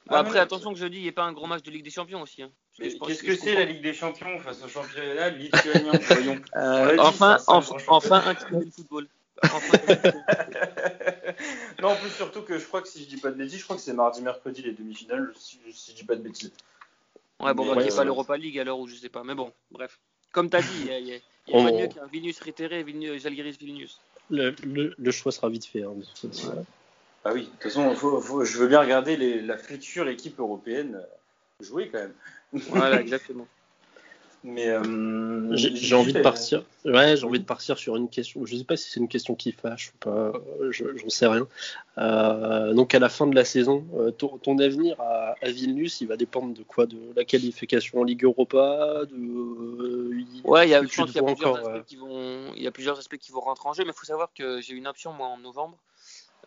Ah, 0.09 0.19
après, 0.21 0.35
mais- 0.35 0.39
attention 0.41 0.73
que 0.73 0.79
jeudi, 0.79 0.99
il 0.99 1.03
n'y 1.03 1.09
ait 1.09 1.13
pas 1.13 1.25
un 1.25 1.33
gros 1.33 1.47
match 1.47 1.63
de 1.63 1.71
Ligue 1.71 1.85
des 1.85 1.91
Champions 1.91 2.23
aussi. 2.23 2.43
hein. 2.43 2.51
Je 2.79 2.85
Qu'est-ce 2.85 2.97
que 3.23 3.27
que 3.27 3.33
je 3.35 3.39
c'est 3.39 3.55
la 3.55 3.65
Ligue 3.65 3.83
des 3.83 3.93
Champions 3.93 4.39
face 4.41 4.63
au 4.65 4.69
championnat 4.69 5.31
lituanien 5.31 5.93
Voyons. 6.11 6.41
Euh, 6.57 6.97
enfin, 6.99 7.39
ça, 7.39 7.45
enfin, 7.49 8.23
un 8.25 8.35
peu 8.35 8.65
de 8.65 8.71
football. 8.71 9.07
Enfin, 9.43 9.79
non, 11.83 11.89
en 11.91 11.97
plus, 11.97 12.11
surtout 12.11 12.43
que 12.43 12.59
je 12.59 12.65
crois 12.67 12.83
que 12.83 12.89
si 12.89 13.05
je 13.05 13.09
dis 13.09 13.17
pas 13.19 13.31
de 13.31 13.37
bêtises, 13.37 13.59
je 13.59 13.65
crois 13.65 13.77
que 13.77 13.83
c'est 13.83 13.93
mardi, 13.93 14.23
mercredi 14.23 14.63
les 14.63 14.73
demi-finales, 14.73 15.33
si, 15.37 15.59
si 15.73 15.93
je 15.93 15.97
dis 15.97 16.05
pas 16.05 16.17
de 16.17 16.23
bêtises. 16.23 16.53
ouais, 17.41 17.55
bon, 17.55 17.67
bah, 17.67 17.75
qu'il 17.75 17.83
n'y 17.83 17.89
ait 17.93 17.97
pas 17.97 18.05
l'Europa 18.05 18.37
League 18.37 18.59
à 18.59 18.65
l'heure 18.65 18.79
où 18.79 18.87
je 18.89 18.95
sais 18.95 19.09
pas. 19.09 19.25
Mais 19.25 19.35
bon, 19.35 19.53
bref. 19.71 19.99
Comme 20.33 20.51
tu 20.51 20.57
as 20.57 20.63
dit, 20.63 20.69
il 20.81 20.87
y 20.87 20.91
a, 20.93 20.99
y 20.99 21.13
a- 21.13 21.17
y 21.17 21.55
a 21.55 21.63
pas 21.65 21.73
mieux 21.73 21.89
qu'un 21.89 22.07
Vilnius 22.07 22.41
Ritteré 22.41 22.81
et 22.81 22.83
Vilnius, 22.83 23.25
Vilnius. 23.59 24.01
Le, 24.31 24.55
le- 24.65 24.95
le 24.99 25.11
choix 25.11 25.33
sera 25.33 25.49
vite 25.49 25.65
fait. 25.67 25.83
hein, 25.85 25.93
de 25.97 26.05
toute 26.05 26.35
façon. 26.35 26.65
Ah 27.25 27.33
oui, 27.35 27.43
de 27.43 27.47
toute 27.47 27.63
façon, 27.65 27.95
je 28.45 28.59
veux 28.59 28.69
bien 28.69 28.81
regarder 28.81 29.17
la 29.41 29.59
future 29.59 30.09
équipe 30.09 30.39
européenne 30.41 31.01
jouer 31.61 31.89
quand 31.89 31.99
même. 31.99 32.15
Voilà, 32.53 33.01
exactement. 33.01 33.47
Mais 34.45 34.69
euh, 34.69 35.57
j'ai 35.57 35.97
envie 35.97 36.13
de 36.13 36.21
partir. 36.21 36.63
Ouais, 36.85 37.17
j'ai 37.17 37.25
envie 37.25 37.41
de 37.41 37.45
partir 37.45 37.77
sur 37.77 37.97
une 37.97 38.09
question. 38.09 38.47
Je 38.47 38.57
sais 38.57 38.65
pas 38.65 38.77
si 38.77 38.89
c'est 38.89 39.01
une 39.01 39.09
question 39.09 39.35
qui 39.35 39.51
fâche 39.51 39.93
ou 39.93 39.99
pas. 39.99 40.33
J'en 40.71 41.09
sais 41.09 41.27
rien. 41.27 41.49
Euh, 41.99 42.73
donc 42.73 42.95
à 42.95 43.01
la 43.01 43.09
fin 43.09 43.27
de 43.27 43.35
la 43.35 43.45
saison, 43.45 43.85
euh, 43.97 44.13
ton, 44.13 44.59
avenir 44.59 44.99
à, 45.01 45.35
Vilnius, 45.43 46.01
il 46.03 46.07
va 46.07 46.17
dépendre 46.17 46.55
de 46.55 46.63
quoi? 46.63 46.87
De 46.87 46.99
la 47.17 47.25
qualification 47.25 47.99
en 47.99 48.05
Ligue 48.05 48.23
Europa? 48.23 49.03
De, 49.11 50.25
Ouais, 50.45 50.69
il 50.69 50.71
y 50.71 50.75
a, 50.75 50.81
plusieurs 50.83 51.57
aspects 51.57 51.85
qui 51.87 51.97
vont. 51.97 52.53
Il 52.55 52.63
y 52.63 52.69
a 52.69 52.71
plusieurs 52.71 52.99
aspects 52.99 53.19
qui 53.19 53.33
vont 53.33 53.41
rentrer 53.41 53.69
en 53.69 53.73
jeu, 53.73 53.83
mais 53.85 53.91
il 53.91 53.99
faut 53.99 54.07
savoir 54.07 54.31
que 54.33 54.61
j'ai 54.61 54.75
une 54.75 54.87
option 54.87 55.13
moi 55.13 55.27
en 55.27 55.39
novembre. 55.39 55.77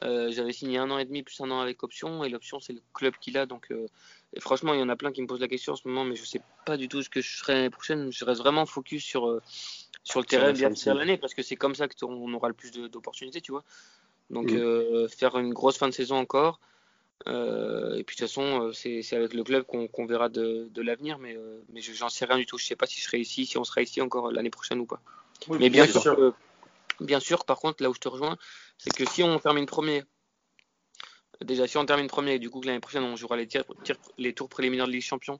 J'avais 0.01 0.53
signé 0.53 0.77
un 0.77 0.89
an 0.91 0.97
et 0.97 1.05
demi 1.05 1.23
plus 1.23 1.39
un 1.41 1.51
an 1.51 1.59
avec 1.59 1.83
option, 1.83 2.23
et 2.23 2.29
l'option 2.29 2.59
c'est 2.59 2.73
le 2.73 2.81
club 2.93 3.13
qu'il 3.19 3.37
a, 3.37 3.45
donc 3.45 3.71
et 4.33 4.39
franchement, 4.39 4.73
il 4.73 4.79
y 4.79 4.83
en 4.83 4.89
a 4.89 4.95
plein 4.95 5.11
qui 5.11 5.21
me 5.21 5.27
posent 5.27 5.41
la 5.41 5.47
question 5.47 5.73
en 5.73 5.75
ce 5.75 5.87
moment, 5.87 6.05
mais 6.05 6.15
je 6.15 6.23
sais 6.23 6.41
pas 6.65 6.77
du 6.77 6.87
tout 6.87 7.03
ce 7.03 7.09
que 7.09 7.21
je 7.21 7.37
ferai 7.37 7.53
l'année 7.53 7.69
prochaine. 7.69 8.11
Je 8.11 8.23
reste 8.23 8.39
vraiment 8.39 8.65
focus 8.65 9.03
sur, 9.03 9.27
euh, 9.27 9.41
sur 10.03 10.21
le 10.21 10.25
terrain 10.25 10.53
bien 10.53 10.73
faire 10.73 10.95
l'année 10.95 11.17
parce 11.17 11.33
que 11.33 11.43
c'est 11.43 11.57
comme 11.57 11.75
ça 11.75 11.87
qu'on 11.87 12.33
aura 12.33 12.47
le 12.47 12.53
plus 12.53 12.71
d'opportunités, 12.71 13.41
tu 13.41 13.51
vois. 13.51 13.63
Donc, 14.29 14.51
mm. 14.51 14.55
euh, 14.55 15.07
faire 15.09 15.37
une 15.37 15.53
grosse 15.53 15.77
fin 15.77 15.89
de 15.89 15.93
saison 15.93 16.15
encore. 16.15 16.59
Euh, 17.27 17.95
et 17.95 18.03
puis, 18.03 18.15
de 18.15 18.21
toute 18.21 18.29
façon, 18.29 18.71
c'est 18.73 19.03
avec 19.13 19.33
le 19.33 19.43
club 19.43 19.65
qu'on 19.65 20.05
verra 20.05 20.29
de, 20.29 20.69
de 20.71 20.81
l'avenir, 20.81 21.19
mais, 21.19 21.37
mais 21.73 21.81
j'en 21.81 22.09
sais 22.09 22.23
rien 22.23 22.37
du 22.37 22.45
tout. 22.45 22.57
Je 22.57 22.65
sais 22.65 22.77
pas 22.77 22.85
si 22.85 23.01
je 23.01 23.05
serai 23.05 23.19
ici, 23.19 23.45
si 23.45 23.57
on 23.57 23.65
sera 23.65 23.81
ici 23.81 23.99
encore 23.99 24.31
l'année 24.31 24.49
prochaine 24.49 24.79
ou 24.79 24.85
pas. 24.85 25.01
mais 25.49 25.69
bien 25.69 25.85
sûr, 25.85 26.33
bien 27.01 27.19
sûr, 27.19 27.45
par 27.45 27.59
contre, 27.59 27.83
là 27.83 27.89
où 27.89 27.93
je 27.93 27.99
te 27.99 28.07
rejoins, 28.07 28.37
c'est 28.77 28.93
que 28.93 29.05
si 29.09 29.23
on 29.23 29.39
termine 29.39 29.65
premier 29.65 30.03
déjà, 31.43 31.67
si 31.67 31.77
on 31.77 31.85
termine 31.85 32.07
premier, 32.07 32.39
du 32.39 32.49
coup, 32.49 32.61
l'année 32.61 32.79
prochaine, 32.79 33.03
on 33.03 33.15
jouera 33.15 33.35
les, 33.37 33.47
les, 34.17 34.33
tours 34.33 34.49
préliminaires 34.49 34.87
de 34.87 34.91
Ligue 34.91 35.01
Champion, 35.01 35.39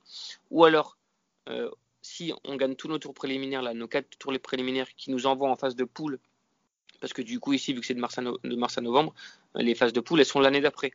ou 0.49 0.65
alors, 0.65 0.97
euh, 1.49 1.69
si 2.01 2.33
on 2.43 2.55
gagne 2.55 2.75
tous 2.75 2.87
nos 2.87 2.97
tours 2.97 3.13
préliminaires, 3.13 3.61
là, 3.61 3.73
nos 3.73 3.87
quatre 3.87 4.17
tours 4.17 4.33
préliminaires 4.39 4.87
qui 4.95 5.11
nous 5.11 5.25
envoient 5.25 5.49
en 5.49 5.55
phase 5.55 5.75
de 5.75 5.83
poule, 5.83 6.19
parce 6.99 7.13
que 7.13 7.21
du 7.21 7.39
coup, 7.39 7.53
ici, 7.53 7.73
vu 7.73 7.81
que 7.81 7.85
c'est 7.85 7.95
de 7.95 7.99
mars 7.99 8.17
à, 8.17 8.81
novembre, 8.81 9.13
les 9.55 9.75
phases 9.75 9.93
de 9.93 9.99
poule, 9.99 10.19
elles 10.19 10.25
sont 10.25 10.39
l'année 10.39 10.61
d'après, 10.61 10.91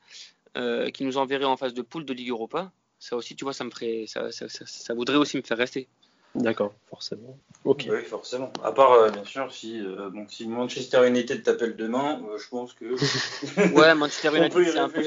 euh, 0.57 0.91
qui 0.91 1.05
nous 1.05 1.19
enverraient 1.19 1.45
en 1.45 1.57
phase 1.57 1.75
de 1.75 1.83
poule 1.83 2.05
de 2.05 2.13
Ligue 2.13 2.31
Europa, 2.31 2.73
ça 2.99 3.17
aussi, 3.17 3.37
tu 3.37 3.45
vois, 3.45 3.53
me 3.65 3.71
ferait, 3.71 4.07
ça 4.07 4.95
voudrait 4.95 5.17
aussi 5.17 5.37
me 5.37 5.43
faire 5.43 5.59
rester. 5.59 5.89
D'accord, 6.37 6.75
forcément. 6.89 7.39
Ok. 7.65 7.87
Oui, 7.91 8.03
forcément. 8.05 8.53
À 8.63 8.73
part, 8.73 8.93
euh, 8.93 9.11
bien 9.11 9.25
sûr, 9.25 9.53
si, 9.53 9.81
euh, 9.81 10.11
bon, 10.11 10.27
si 10.29 10.47
Manchester 10.47 11.07
United 11.09 11.43
t'appelle 11.43 11.77
demain, 11.77 12.23
euh, 12.29 12.39
je 12.39 12.49
pense 12.49 12.73
que. 12.75 12.85
ouais, 13.75 13.95
Manchester 13.95 14.29
United, 14.37 14.65
c'est 14.65 14.79
un 14.79 14.89
peu, 14.89 15.05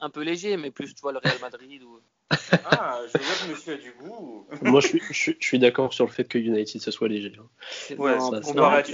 un, 0.00 0.10
peu, 0.10 0.22
léger, 0.22 0.56
mais 0.56 0.70
plus, 0.70 0.94
tu 0.94 1.00
vois, 1.02 1.12
le 1.12 1.18
Real 1.18 1.38
Madrid. 1.40 1.82
Ou... 1.82 2.00
ah, 2.64 3.00
je 3.06 3.18
vois 3.18 3.46
que 3.46 3.50
monsieur 3.52 3.74
a 3.74 3.76
du 3.76 3.92
goût. 3.92 4.46
Moi, 4.62 4.80
je 4.80 4.88
suis, 4.88 5.02
je, 5.10 5.32
suis 5.38 5.58
d'accord 5.58 5.92
sur 5.92 6.06
le 6.06 6.10
fait 6.10 6.24
que 6.24 6.38
United, 6.38 6.80
ce 6.80 6.90
soit 6.90 7.08
léger. 7.08 7.32
Hein. 7.38 7.94
Ouais, 7.98 8.18
ça, 8.18 8.42
ça, 8.42 8.84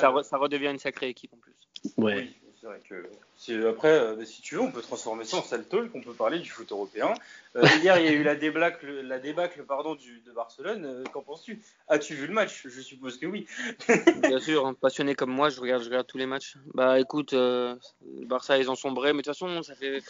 ça, 0.00 0.22
ça, 0.22 0.36
redevient 0.36 0.70
une 0.70 0.78
sacrée 0.78 1.08
équipe 1.08 1.32
en 1.32 1.38
plus. 1.38 1.54
Ouais. 1.96 2.14
Oui 2.14 2.36
vrai 2.66 2.80
que 2.88 3.08
après, 3.54 3.88
euh, 3.88 4.24
si 4.24 4.42
tu 4.42 4.56
veux, 4.56 4.60
on 4.60 4.70
peut 4.70 4.82
transformer 4.82 5.24
ça 5.24 5.38
en 5.38 5.42
sale 5.42 5.64
talk, 5.64 5.90
on 5.94 6.00
peut 6.00 6.12
parler 6.12 6.38
du 6.38 6.50
foot 6.50 6.70
européen. 6.70 7.14
Euh, 7.56 7.62
hier, 7.82 7.98
il 7.98 8.04
y 8.04 8.08
a 8.08 8.12
eu 8.12 8.22
la 8.22 8.34
débâcle, 8.34 8.86
la 9.02 9.18
pardon, 9.66 9.94
de 9.94 10.32
Barcelone. 10.32 10.84
Euh, 10.84 11.04
qu'en 11.12 11.22
penses-tu? 11.22 11.60
As-tu 11.88 12.14
vu 12.14 12.26
le 12.26 12.32
match? 12.32 12.66
Je 12.66 12.80
suppose 12.80 13.18
que 13.18 13.26
oui. 13.26 13.46
Bien 14.22 14.40
sûr, 14.40 14.74
passionné 14.76 15.14
comme 15.14 15.30
moi, 15.30 15.50
je 15.50 15.60
regarde, 15.60 16.06
tous 16.06 16.18
les 16.18 16.26
matchs. 16.26 16.56
Bah 16.74 16.98
écoute, 17.00 17.34
Barça, 18.26 18.58
ils 18.58 18.70
ont 18.70 18.74
sombré, 18.74 19.12
mais 19.12 19.22
de 19.22 19.30
toute 19.30 19.34
façon, 19.34 19.62
ça 19.62 19.74
fait. 19.74 20.02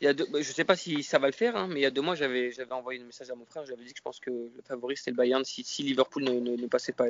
Il 0.00 0.10
y. 0.10 0.14
Bah, 0.14 0.42
sais 0.42 0.64
pas 0.64 0.76
si 0.76 1.02
ça 1.02 1.18
va 1.18 1.28
le 1.28 1.32
faire, 1.32 1.56
hein, 1.56 1.68
mais 1.68 1.80
il 1.80 1.82
y 1.82 1.86
a 1.86 1.90
deux 1.90 2.02
mois, 2.02 2.14
j'avais, 2.14 2.50
envoyé 2.70 3.00
un 3.00 3.04
message 3.04 3.30
à 3.30 3.34
mon 3.34 3.46
frère. 3.46 3.64
J'avais 3.64 3.84
dit 3.84 3.92
que 3.92 3.98
je 3.98 4.02
pense 4.02 4.20
que 4.20 4.30
le 4.30 4.62
favori 4.66 4.96
c'était 4.96 5.12
le 5.12 5.16
Bayern. 5.16 5.44
Si, 5.44 5.82
Liverpool 5.82 6.24
ne, 6.24 6.66
passait 6.66 6.92
pas, 6.92 7.06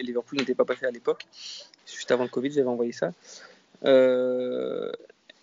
Liverpool 0.00 0.38
n'était 0.38 0.54
pas 0.54 0.64
passé 0.64 0.86
à 0.86 0.90
l'époque, 0.90 1.26
juste 1.86 2.10
avant 2.10 2.24
le 2.24 2.28
Covid, 2.28 2.52
j'avais 2.52 2.68
envoyé 2.68 2.92
ça. 2.92 3.12
Euh, 3.84 4.90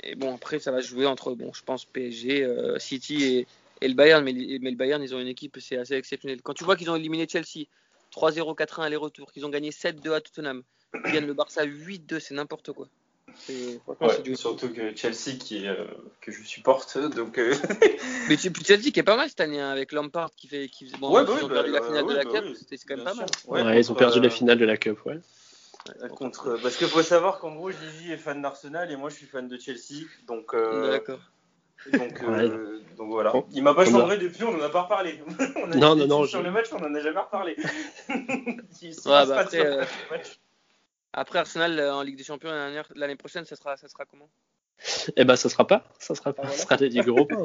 et 0.03 0.15
bon, 0.15 0.35
après, 0.35 0.59
ça 0.59 0.71
va 0.71 0.81
jouer 0.81 1.05
entre, 1.05 1.33
bon, 1.33 1.51
je 1.53 1.63
pense, 1.63 1.85
PSG, 1.85 2.43
euh, 2.43 2.79
City 2.79 3.23
et, 3.23 3.47
et, 3.81 3.87
le 3.87 3.93
Bayern. 3.93 4.23
Mais, 4.23 4.33
mais, 4.33 4.71
le 4.71 4.77
Bayern, 4.77 5.01
ils 5.01 5.15
ont 5.15 5.19
une 5.19 5.27
équipe, 5.27 5.57
c'est 5.59 5.77
assez 5.77 5.95
exceptionnel. 5.95 6.41
Quand 6.41 6.53
tu 6.53 6.63
vois 6.63 6.75
qu'ils 6.75 6.89
ont 6.89 6.95
éliminé 6.95 7.27
Chelsea 7.29 7.65
3-0, 8.13 8.57
4-1 8.57 8.83
aller-retour, 8.83 9.31
qu'ils 9.31 9.45
ont 9.45 9.49
gagné 9.49 9.71
7-2 9.71 10.13
à 10.13 10.21
Tottenham, 10.21 10.63
ils 11.05 11.11
gagnent 11.11 11.27
le 11.27 11.33
Barça 11.33 11.65
8-2, 11.65 12.19
c'est 12.19 12.33
n'importe 12.33 12.71
quoi. 12.71 12.87
Ouais, 13.49 14.35
surtout 14.35 14.69
que 14.69 14.95
Chelsea 14.95 15.37
qui 15.37 15.67
euh, 15.67 15.85
que 16.21 16.31
je 16.31 16.41
supporte 16.43 16.97
donc 16.97 17.37
mais 18.29 18.37
Chelsea 18.37 18.91
qui 18.91 18.99
est 18.99 19.03
pas 19.03 19.17
mal 19.17 19.27
cette 19.27 19.41
année 19.41 19.59
hein, 19.59 19.69
avec 19.69 19.91
Lampard 19.91 20.31
qui 20.35 20.47
fait 20.47 20.69
qui 20.69 20.89
bon, 20.99 21.11
ouais, 21.11 21.23
ils 21.23 21.43
ont 21.43 21.49
perdu 21.49 21.71
la 21.71 21.81
finale 21.81 22.05
de 22.05 22.13
la 22.13 22.23
Cup 22.23 22.45
c'était 22.57 22.77
quand 22.77 22.95
même 22.95 23.03
pas 23.03 23.13
mal 23.13 23.27
ouais, 23.47 23.79
ils 23.81 23.91
ont 23.91 23.95
perdu 23.95 24.21
la 24.21 24.29
finale 24.29 24.57
de 24.57 24.63
la 24.63 24.77
Cup 24.77 25.05
ouais 25.05 25.19
Contre, 26.15 26.57
parce 26.63 26.77
qu'il 26.77 26.87
faut 26.87 27.03
savoir 27.03 27.39
qu'en 27.39 27.53
gros, 27.53 27.69
Gigi 27.69 28.11
est 28.11 28.17
fan 28.17 28.41
d'Arsenal 28.41 28.91
et 28.91 28.95
moi 28.95 29.09
je 29.09 29.15
suis 29.15 29.27
fan 29.27 29.47
de 29.47 29.57
Chelsea. 29.57 30.05
Donc, 30.27 30.53
euh, 30.53 30.91
D'accord. 30.91 31.19
Donc, 31.91 32.23
euh, 32.23 32.79
donc 32.97 33.11
voilà. 33.11 33.33
Il 33.51 33.61
m'a 33.61 33.75
pas 33.75 33.85
changé 33.85 34.17
depuis, 34.17 34.43
on 34.43 34.55
en 34.55 34.61
a 34.61 34.69
pas 34.69 34.83
reparlé. 34.83 35.21
on 35.55 35.71
a 35.71 35.75
non, 35.75 35.95
non, 35.95 36.07
non. 36.07 36.25
Sur 36.25 36.41
le 36.41 36.49
match, 36.49 36.67
on 36.71 36.83
en 36.83 36.95
a 36.95 36.99
jamais 36.99 37.19
reparlé. 37.19 37.55
bah 39.05 39.19
après, 39.19 39.65
euh, 39.65 39.85
après, 41.13 41.39
Arsenal 41.39 41.79
en 41.79 42.01
Ligue 42.01 42.17
des 42.17 42.23
Champions 42.23 42.49
l'année 42.95 43.15
prochaine, 43.15 43.45
ça 43.45 43.55
sera, 43.55 43.77
ça 43.77 43.87
sera 43.87 44.05
comment? 44.05 44.29
Eh 45.15 45.25
ben, 45.25 45.35
ça 45.35 45.49
sera 45.49 45.65
pas, 45.65 45.85
ça 45.99 46.15
sera 46.15 46.33
pas, 46.33 46.43
ah, 46.45 46.49
sera 46.49 46.77
Europa. 47.07 47.35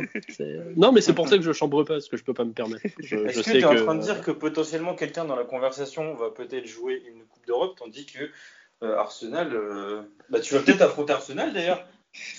Non, 0.76 0.92
mais 0.92 1.00
c'est 1.00 1.14
pour 1.14 1.28
ça 1.28 1.36
que 1.36 1.42
je 1.42 1.52
chambre 1.52 1.84
pas, 1.84 1.94
parce 1.94 2.08
que 2.08 2.16
je 2.16 2.24
peux 2.24 2.34
pas 2.34 2.44
me 2.44 2.52
permettre. 2.52 2.84
Est-ce 2.84 3.42
que 3.42 3.50
tu 3.50 3.58
es 3.58 3.64
en 3.64 3.74
train 3.74 3.94
de 3.94 4.02
dire 4.02 4.20
que 4.22 4.30
potentiellement 4.30 4.94
quelqu'un 4.94 5.24
dans 5.24 5.36
la 5.36 5.44
conversation 5.44 6.14
va 6.14 6.30
peut-être 6.30 6.66
jouer 6.66 7.02
une 7.06 7.24
Coupe 7.24 7.46
d'Europe, 7.46 7.76
tandis 7.78 8.06
que 8.06 8.30
euh, 8.82 8.96
Arsenal, 8.96 9.54
euh, 9.54 10.02
bah, 10.28 10.40
tu 10.40 10.54
vas 10.54 10.60
peut-être 10.60 10.82
affronter 10.82 11.12
Arsenal 11.12 11.52
d'ailleurs. 11.52 11.86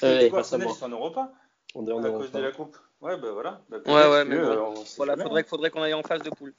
Euh, 0.03 0.29
Arsenal, 0.33 0.67
ils 0.69 0.75
sont 0.75 0.85
en 0.85 0.89
Europa. 0.89 1.31
On 1.75 1.87
est 1.87 1.91
en 1.91 2.03
à 2.03 2.09
cause 2.09 2.31
de 2.31 2.39
la 2.39 2.51
Coupe. 2.51 2.77
Ouais, 2.99 3.17
bah 3.17 3.31
voilà. 3.31 3.61
Bah, 3.69 3.77
ouais, 3.85 4.11
ouais, 4.11 4.25
mais 4.25 4.37
voilà, 4.37 5.17
faudrait, 5.17 5.43
faudrait 5.43 5.69
qu'on 5.71 5.81
aille 5.81 5.93
en 5.93 6.03
phase 6.03 6.21
de 6.21 6.29
poule. 6.29 6.53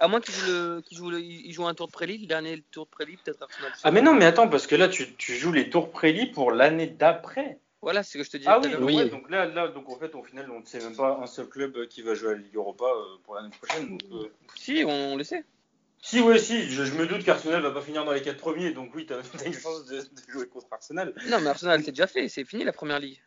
À 0.00 0.06
moins 0.06 0.20
qu'il 0.20 0.34
joue, 0.34 0.80
joue, 0.92 1.10
joue, 1.50 1.66
un 1.66 1.74
tour 1.74 1.88
de 1.88 1.92
prélit, 1.92 2.18
le 2.18 2.26
dernier 2.26 2.62
tour 2.70 2.84
de 2.84 2.90
prélit, 2.90 3.16
peut-être 3.16 3.42
Arsenal. 3.42 3.72
Ah, 3.82 3.90
mais 3.90 4.00
non, 4.00 4.14
mais 4.14 4.26
attends, 4.26 4.48
parce 4.48 4.68
que 4.68 4.76
là, 4.76 4.86
tu, 4.86 5.16
tu 5.16 5.34
joues 5.34 5.50
les 5.50 5.70
tours 5.70 5.90
prélit 5.90 6.26
pour 6.26 6.52
l'année 6.52 6.86
d'après. 6.86 7.58
Voilà, 7.80 8.02
c'est 8.02 8.12
ce 8.12 8.18
que 8.18 8.24
je 8.24 8.30
te 8.30 8.36
dis. 8.36 8.44
Ah 8.46 8.60
oui, 8.60 8.74
oui. 8.80 9.10
donc 9.10 9.30
là, 9.30 9.46
là, 9.46 9.68
donc 9.68 9.88
en 9.88 9.96
fait, 9.96 10.14
au 10.14 10.22
final, 10.22 10.50
on 10.50 10.60
ne 10.60 10.64
sait 10.64 10.80
même 10.80 10.96
pas 10.96 11.18
un 11.22 11.26
seul 11.26 11.48
club 11.48 11.86
qui 11.86 12.02
va 12.02 12.14
jouer 12.14 12.30
à 12.30 12.32
la 12.32 12.38
Ligue 12.38 12.56
Europa 12.56 12.84
euh, 12.84 13.16
pour 13.22 13.36
l'année 13.36 13.50
prochaine. 13.50 13.98
Euh. 14.12 14.28
Si, 14.56 14.82
on, 14.84 15.16
le 15.16 15.22
sait. 15.22 15.44
Si, 16.00 16.20
oui, 16.20 16.40
si, 16.40 16.62
je, 16.70 16.82
me 16.94 17.06
doute 17.06 17.24
qu'Arsenal 17.24 17.62
va 17.62 17.70
pas 17.70 17.80
finir 17.80 18.04
dans 18.04 18.12
les 18.12 18.22
4 18.22 18.36
premiers, 18.36 18.72
donc 18.72 18.90
oui, 18.94 19.06
tu 19.06 19.12
as, 19.12 19.22
une 19.46 19.52
chance 19.52 19.86
de, 19.86 20.00
jouer 20.28 20.48
contre 20.48 20.66
Arsenal. 20.72 21.14
Non, 21.28 21.40
mais 21.40 21.48
Arsenal, 21.48 21.82
c'est 21.84 21.92
déjà 21.92 22.08
fait, 22.08 22.28
c'est 22.28 22.44
fini 22.44 22.64
la 22.64 22.72
première 22.72 22.98
ligue. 22.98 23.22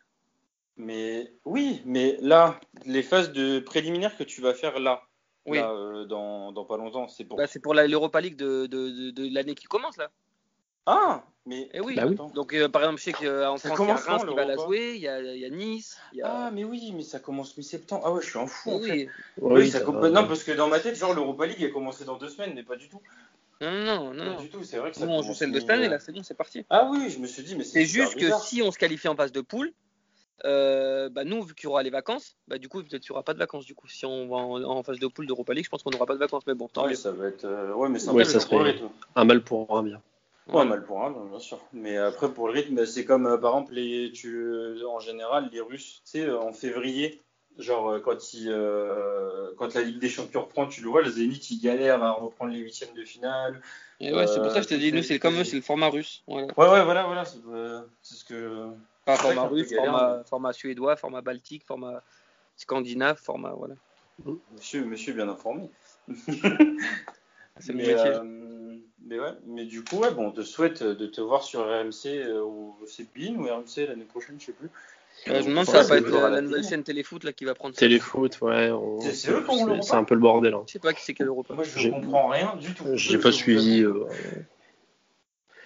Mais 0.76 1.32
oui, 1.44 1.82
mais 1.84 2.16
là, 2.20 2.60
les 2.84 3.02
phases 3.02 3.32
de 3.32 3.58
préliminaires 3.58 4.16
que 4.16 4.24
tu 4.24 4.40
vas 4.40 4.54
faire 4.54 4.78
là, 4.78 5.02
oui. 5.46 5.58
Euh, 5.58 6.04
dans, 6.04 6.52
dans, 6.52 6.64
pas 6.64 6.76
longtemps, 6.76 7.08
c'est 7.08 7.24
pour. 7.24 7.36
Bah, 7.36 7.46
c'est 7.46 7.58
pour 7.60 7.74
l'Europa 7.74 8.20
League 8.20 8.36
de, 8.36 8.66
de, 8.66 9.10
de 9.10 9.34
l'année 9.34 9.54
qui 9.54 9.64
commence 9.64 9.96
là. 9.96 10.10
Ah 10.86 11.24
mais 11.44 11.68
eh 11.74 11.80
oui. 11.80 11.96
Bah 11.96 12.04
Donc 12.34 12.54
euh, 12.54 12.68
par 12.68 12.82
exemple, 12.82 12.98
je 13.00 13.04
sais 13.04 13.12
qu'en 13.12 13.56
France, 13.56 13.64
il 13.80 13.86
y 13.86 13.90
a 13.90 13.94
Reims 13.96 14.24
qui 14.28 14.34
va 14.34 14.44
la 14.44 14.56
jouer, 14.56 14.92
il 14.94 15.00
y, 15.00 15.08
a, 15.08 15.20
il 15.20 15.40
y 15.40 15.44
a 15.44 15.50
Nice. 15.50 15.98
Il 16.12 16.18
y 16.18 16.22
a... 16.22 16.46
Ah 16.46 16.50
mais 16.52 16.62
oui, 16.62 16.92
mais 16.94 17.02
ça 17.02 17.18
commence 17.18 17.56
mi-septembre. 17.56 18.02
Ah 18.06 18.12
ouais, 18.12 18.22
je 18.22 18.28
suis 18.28 18.38
en 18.38 18.46
fou. 18.46 18.70
En 18.70 18.78
oui. 18.80 18.88
Fait. 18.88 19.08
oui, 19.40 19.70
ça 19.70 19.80
Non, 19.80 20.28
parce 20.28 20.44
que 20.44 20.52
dans 20.52 20.68
ma 20.68 20.78
tête, 20.78 20.96
genre 20.96 21.14
l'Europa 21.14 21.46
League 21.46 21.64
a 21.64 21.70
commencé 21.70 22.04
dans 22.04 22.16
deux 22.16 22.28
semaines, 22.28 22.52
mais 22.54 22.62
pas 22.62 22.76
du 22.76 22.88
tout. 22.88 23.00
Non, 23.60 23.72
non, 23.72 24.14
non. 24.14 24.36
Pas 24.36 24.42
du 24.42 24.50
tout, 24.50 24.62
c'est 24.62 24.78
vrai 24.78 24.92
que 24.92 24.96
ça. 24.96 25.06
Nous, 25.06 25.12
on 25.12 25.22
joue 25.22 25.34
celle 25.34 25.50
de 25.50 25.58
cette 25.58 25.70
année, 25.70 25.88
là, 25.88 25.98
c'est 25.98 26.12
bon, 26.12 26.22
c'est 26.22 26.36
parti. 26.36 26.64
Ah 26.70 26.88
oui, 26.90 27.10
je 27.10 27.18
me 27.18 27.26
suis 27.26 27.42
dit, 27.42 27.56
mais 27.56 27.64
c'est. 27.64 27.86
juste 27.86 28.16
que 28.16 28.30
si 28.40 28.62
on 28.62 28.70
se 28.70 28.78
qualifie 28.78 29.08
en 29.08 29.16
phase 29.16 29.32
de 29.32 29.40
poule, 29.40 29.72
euh, 30.44 31.08
bah 31.08 31.24
nous, 31.24 31.42
vu 31.42 31.54
qu'il 31.54 31.64
y 31.64 31.66
aura 31.68 31.82
les 31.82 31.90
vacances, 31.90 32.36
bah 32.46 32.58
du 32.58 32.68
coup, 32.68 32.82
peut-être 32.82 33.02
qu'il 33.02 33.12
n'y 33.12 33.14
aura 33.14 33.24
pas 33.24 33.34
de 33.34 33.38
vacances. 33.38 33.64
Du 33.64 33.74
coup, 33.74 33.88
si 33.88 34.06
on 34.06 34.28
va 34.28 34.36
en, 34.36 34.82
phase 34.84 34.98
de 34.98 35.06
poule 35.08 35.26
d'Europa 35.26 35.54
League, 35.54 35.64
je 35.64 35.70
pense 35.70 35.82
qu'on 35.82 35.90
n'aura 35.90 36.06
pas 36.06 36.14
de 36.14 36.18
vacances. 36.18 36.44
Mais 36.46 36.54
bon, 36.54 36.68
tant 36.68 36.86
ouais, 36.86 36.94
ça 36.94 37.10
va 37.10 37.26
être. 37.26 37.44
Euh, 37.44 37.72
ouais, 37.74 37.88
mais 37.88 37.98
ça, 37.98 38.12
ouais, 38.12 38.24
ça 38.24 38.38
serait 38.38 38.80
un 39.16 39.24
mal 39.24 39.42
pour 39.42 39.76
un 39.76 39.82
bien. 39.82 40.00
Ouais, 40.48 40.64
mal 40.64 40.84
pour 40.84 41.04
un, 41.04 41.10
bien 41.10 41.38
sûr. 41.38 41.60
Mais 41.72 41.96
après, 41.96 42.32
pour 42.32 42.48
le 42.48 42.54
rythme, 42.54 42.84
c'est 42.84 43.04
comme 43.04 43.26
euh, 43.26 43.38
par 43.38 43.54
exemple, 43.54 43.74
les, 43.74 44.10
tu, 44.12 44.84
en 44.84 44.98
général, 44.98 45.48
les 45.52 45.60
Russes, 45.60 46.02
tu 46.04 46.10
sais, 46.10 46.26
euh, 46.26 46.40
en 46.40 46.52
février, 46.52 47.22
genre 47.58 47.90
euh, 47.90 48.00
quand, 48.00 48.34
il, 48.34 48.48
quand 49.56 49.74
la 49.74 49.82
Ligue 49.82 50.00
des 50.00 50.08
Champions 50.08 50.42
reprend, 50.42 50.66
tu 50.66 50.82
le 50.82 50.88
vois, 50.88 51.02
le 51.02 51.10
Zénith, 51.10 51.50
ils 51.50 51.60
galèrent 51.60 52.02
à 52.02 52.12
reprendre 52.12 52.52
les 52.52 52.58
huitièmes 52.58 52.94
de 52.94 53.04
finale. 53.04 53.60
Et 54.00 54.12
ouais, 54.12 54.26
c'est 54.26 54.40
pour 54.40 54.50
ça 54.50 54.58
que 54.58 54.64
je 54.64 54.68
te 54.70 54.74
dis, 54.74 54.92
nous, 54.92 55.02
c'est 55.02 55.20
comme 55.20 55.38
eux, 55.38 55.44
c'est 55.44 55.56
le 55.56 55.62
format 55.62 55.88
russe. 55.88 56.24
Ouais, 56.26 56.42
ouais, 56.56 56.84
voilà, 56.84 57.04
voilà, 57.04 57.24
c'est 57.24 58.14
ce 58.14 58.24
que. 58.24 58.68
Pas 59.04 59.16
format 59.16 59.46
russe, 59.48 59.72
format, 59.74 60.22
format, 60.24 60.52
suédois, 60.52 60.96
format 60.96 61.22
baltique, 61.22 61.64
format 61.64 62.02
scandinave, 62.56 63.18
format, 63.18 63.52
voilà. 63.52 63.74
Monsieur, 64.52 64.84
monsieur 64.84 65.12
bien 65.14 65.28
informé. 65.28 65.70
c'est 67.58 67.72
le 67.72 67.74
métier. 67.74 68.12
Mais 69.06 69.18
ouais. 69.18 69.32
Mais 69.46 69.64
du 69.64 69.82
coup, 69.82 69.96
ouais, 69.98 70.10
bon, 70.12 70.26
on 70.28 70.30
te 70.30 70.42
souhaite 70.42 70.82
de 70.82 71.06
te 71.06 71.20
voir 71.20 71.42
sur 71.42 71.60
RMC 71.60 72.06
euh, 72.06 72.42
ou 72.42 72.76
c'est 72.86 73.06
BIN 73.12 73.34
ou 73.36 73.44
RMC 73.44 73.86
l'année 73.88 74.04
prochaine, 74.04 74.36
je 74.38 74.46
sais 74.46 74.52
plus. 74.52 74.70
Euh, 75.28 75.40
je 75.40 75.44
me 75.44 75.50
demande 75.50 75.66
si 75.66 75.72
ça 75.72 75.82
va 75.82 75.88
pas 75.88 75.98
être 75.98 76.14
à 76.16 76.30
la, 76.30 76.40
nouvelle 76.40 76.64
chaîne 76.64 76.82
Téléfoot 76.82 77.22
là 77.24 77.32
qui 77.32 77.44
va 77.44 77.54
prendre 77.54 77.74
ça. 77.74 77.80
Téléfoot, 77.80 78.40
ouais. 78.40 78.70
on- 78.70 79.00
C'est- 79.00 79.30
eux 79.30 79.42
qui 79.42 79.50
ont 79.50 79.82
c'est- 79.82 79.94
un 79.94 80.04
peu 80.04 80.14
le 80.14 80.20
bordel. 80.20 80.54
hein. 80.54 80.64
Je 80.66 80.72
sais 80.72 80.78
pas 80.78 80.92
qui 80.92 81.02
c'est 81.02 81.14
quelle 81.14 81.28
Europa. 81.28 81.54
Moi, 81.54 81.64
je 81.64 81.88
comprends 81.90 82.28
rien 82.28 82.56
du 82.56 82.74
tout. 82.74 82.84
J'ai 82.94 83.18
pas 83.18 83.32
suivi. 83.32 83.82
euh, 83.82 84.04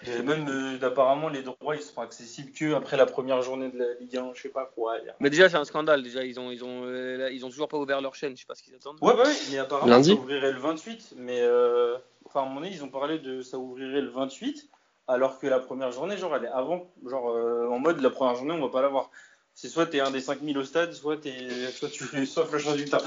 Et 0.07 0.23
même 0.23 0.47
euh, 0.49 0.87
apparemment 0.87 1.29
les 1.29 1.43
droits 1.43 1.75
ils 1.75 1.83
seront 1.83 2.03
accessibles 2.03 2.53
que 2.53 2.75
après 2.75 2.97
la 2.97 3.07
première 3.07 3.43
journée 3.43 3.71
de 3.71 3.79
la 3.79 3.95
Ligue 3.95 4.17
1, 4.17 4.33
je 4.35 4.43
sais 4.43 4.49
pas 4.51 4.71
quoi. 4.75 4.97
Mais 5.21 5.31
déjà 5.31 5.49
c'est 5.49 5.57
un 5.57 5.65
scandale. 5.65 6.03
Déjà 6.03 6.23
ils 6.25 6.39
ont 6.39 6.51
ils 6.51 6.65
ont 6.65 6.83
euh, 6.85 7.17
là, 7.17 7.31
ils 7.31 7.45
ont 7.45 7.49
toujours 7.51 7.67
pas 7.69 7.79
ouvert 7.79 8.01
leur 8.01 8.15
chaîne. 8.15 8.37
Je 8.37 8.41
sais 8.41 8.47
pas 8.47 8.55
ce 8.55 8.63
qu'ils 8.63 8.75
attendent. 8.75 8.99
Ouais, 9.01 9.15
bah 9.17 9.23
oui, 9.27 9.35
mais 9.51 9.59
apparemment 9.59 9.91
Lundi 9.91 10.11
ça 10.11 10.17
ouvrirait 10.17 10.53
le 10.53 10.61
28. 10.61 11.15
Mais 11.17 11.41
euh, 11.41 11.97
enfin, 12.27 12.41
à 12.41 12.43
un 12.43 12.47
moment 12.47 12.61
donné, 12.61 12.73
ils 12.75 12.85
ont 12.85 12.89
parlé 12.89 13.19
de 13.19 13.41
ça 13.43 13.59
ouvrirait 13.59 14.01
le 14.03 14.11
28, 14.11 14.69
alors 15.09 15.39
que 15.39 15.47
la 15.47 15.59
première 15.61 15.93
journée, 15.93 16.17
genre, 16.17 16.35
elle 16.37 16.45
est 16.45 16.49
avant. 16.49 16.87
Genre, 17.07 17.31
euh, 17.31 17.69
en 17.69 17.79
mode, 17.79 18.01
la 18.01 18.11
première 18.11 18.35
journée, 18.37 18.53
on 18.53 18.61
va 18.61 18.69
pas 18.69 18.83
l'avoir. 18.83 19.11
C'est 19.55 19.69
soit 19.69 19.87
t'es 19.87 20.01
un 20.01 20.11
des 20.11 20.21
5000 20.21 20.59
au 20.59 20.65
stade, 20.65 20.93
soit, 20.93 21.17
t'es, 21.17 21.49
soit 21.71 21.89
tu 21.89 22.05
soit 22.27 22.45
flash 22.45 22.67
résultat. 22.67 22.99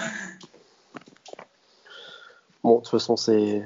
Bon, 2.64 2.76
de 2.76 2.82
toute 2.82 2.90
façon, 2.90 3.16
c'est 3.16 3.64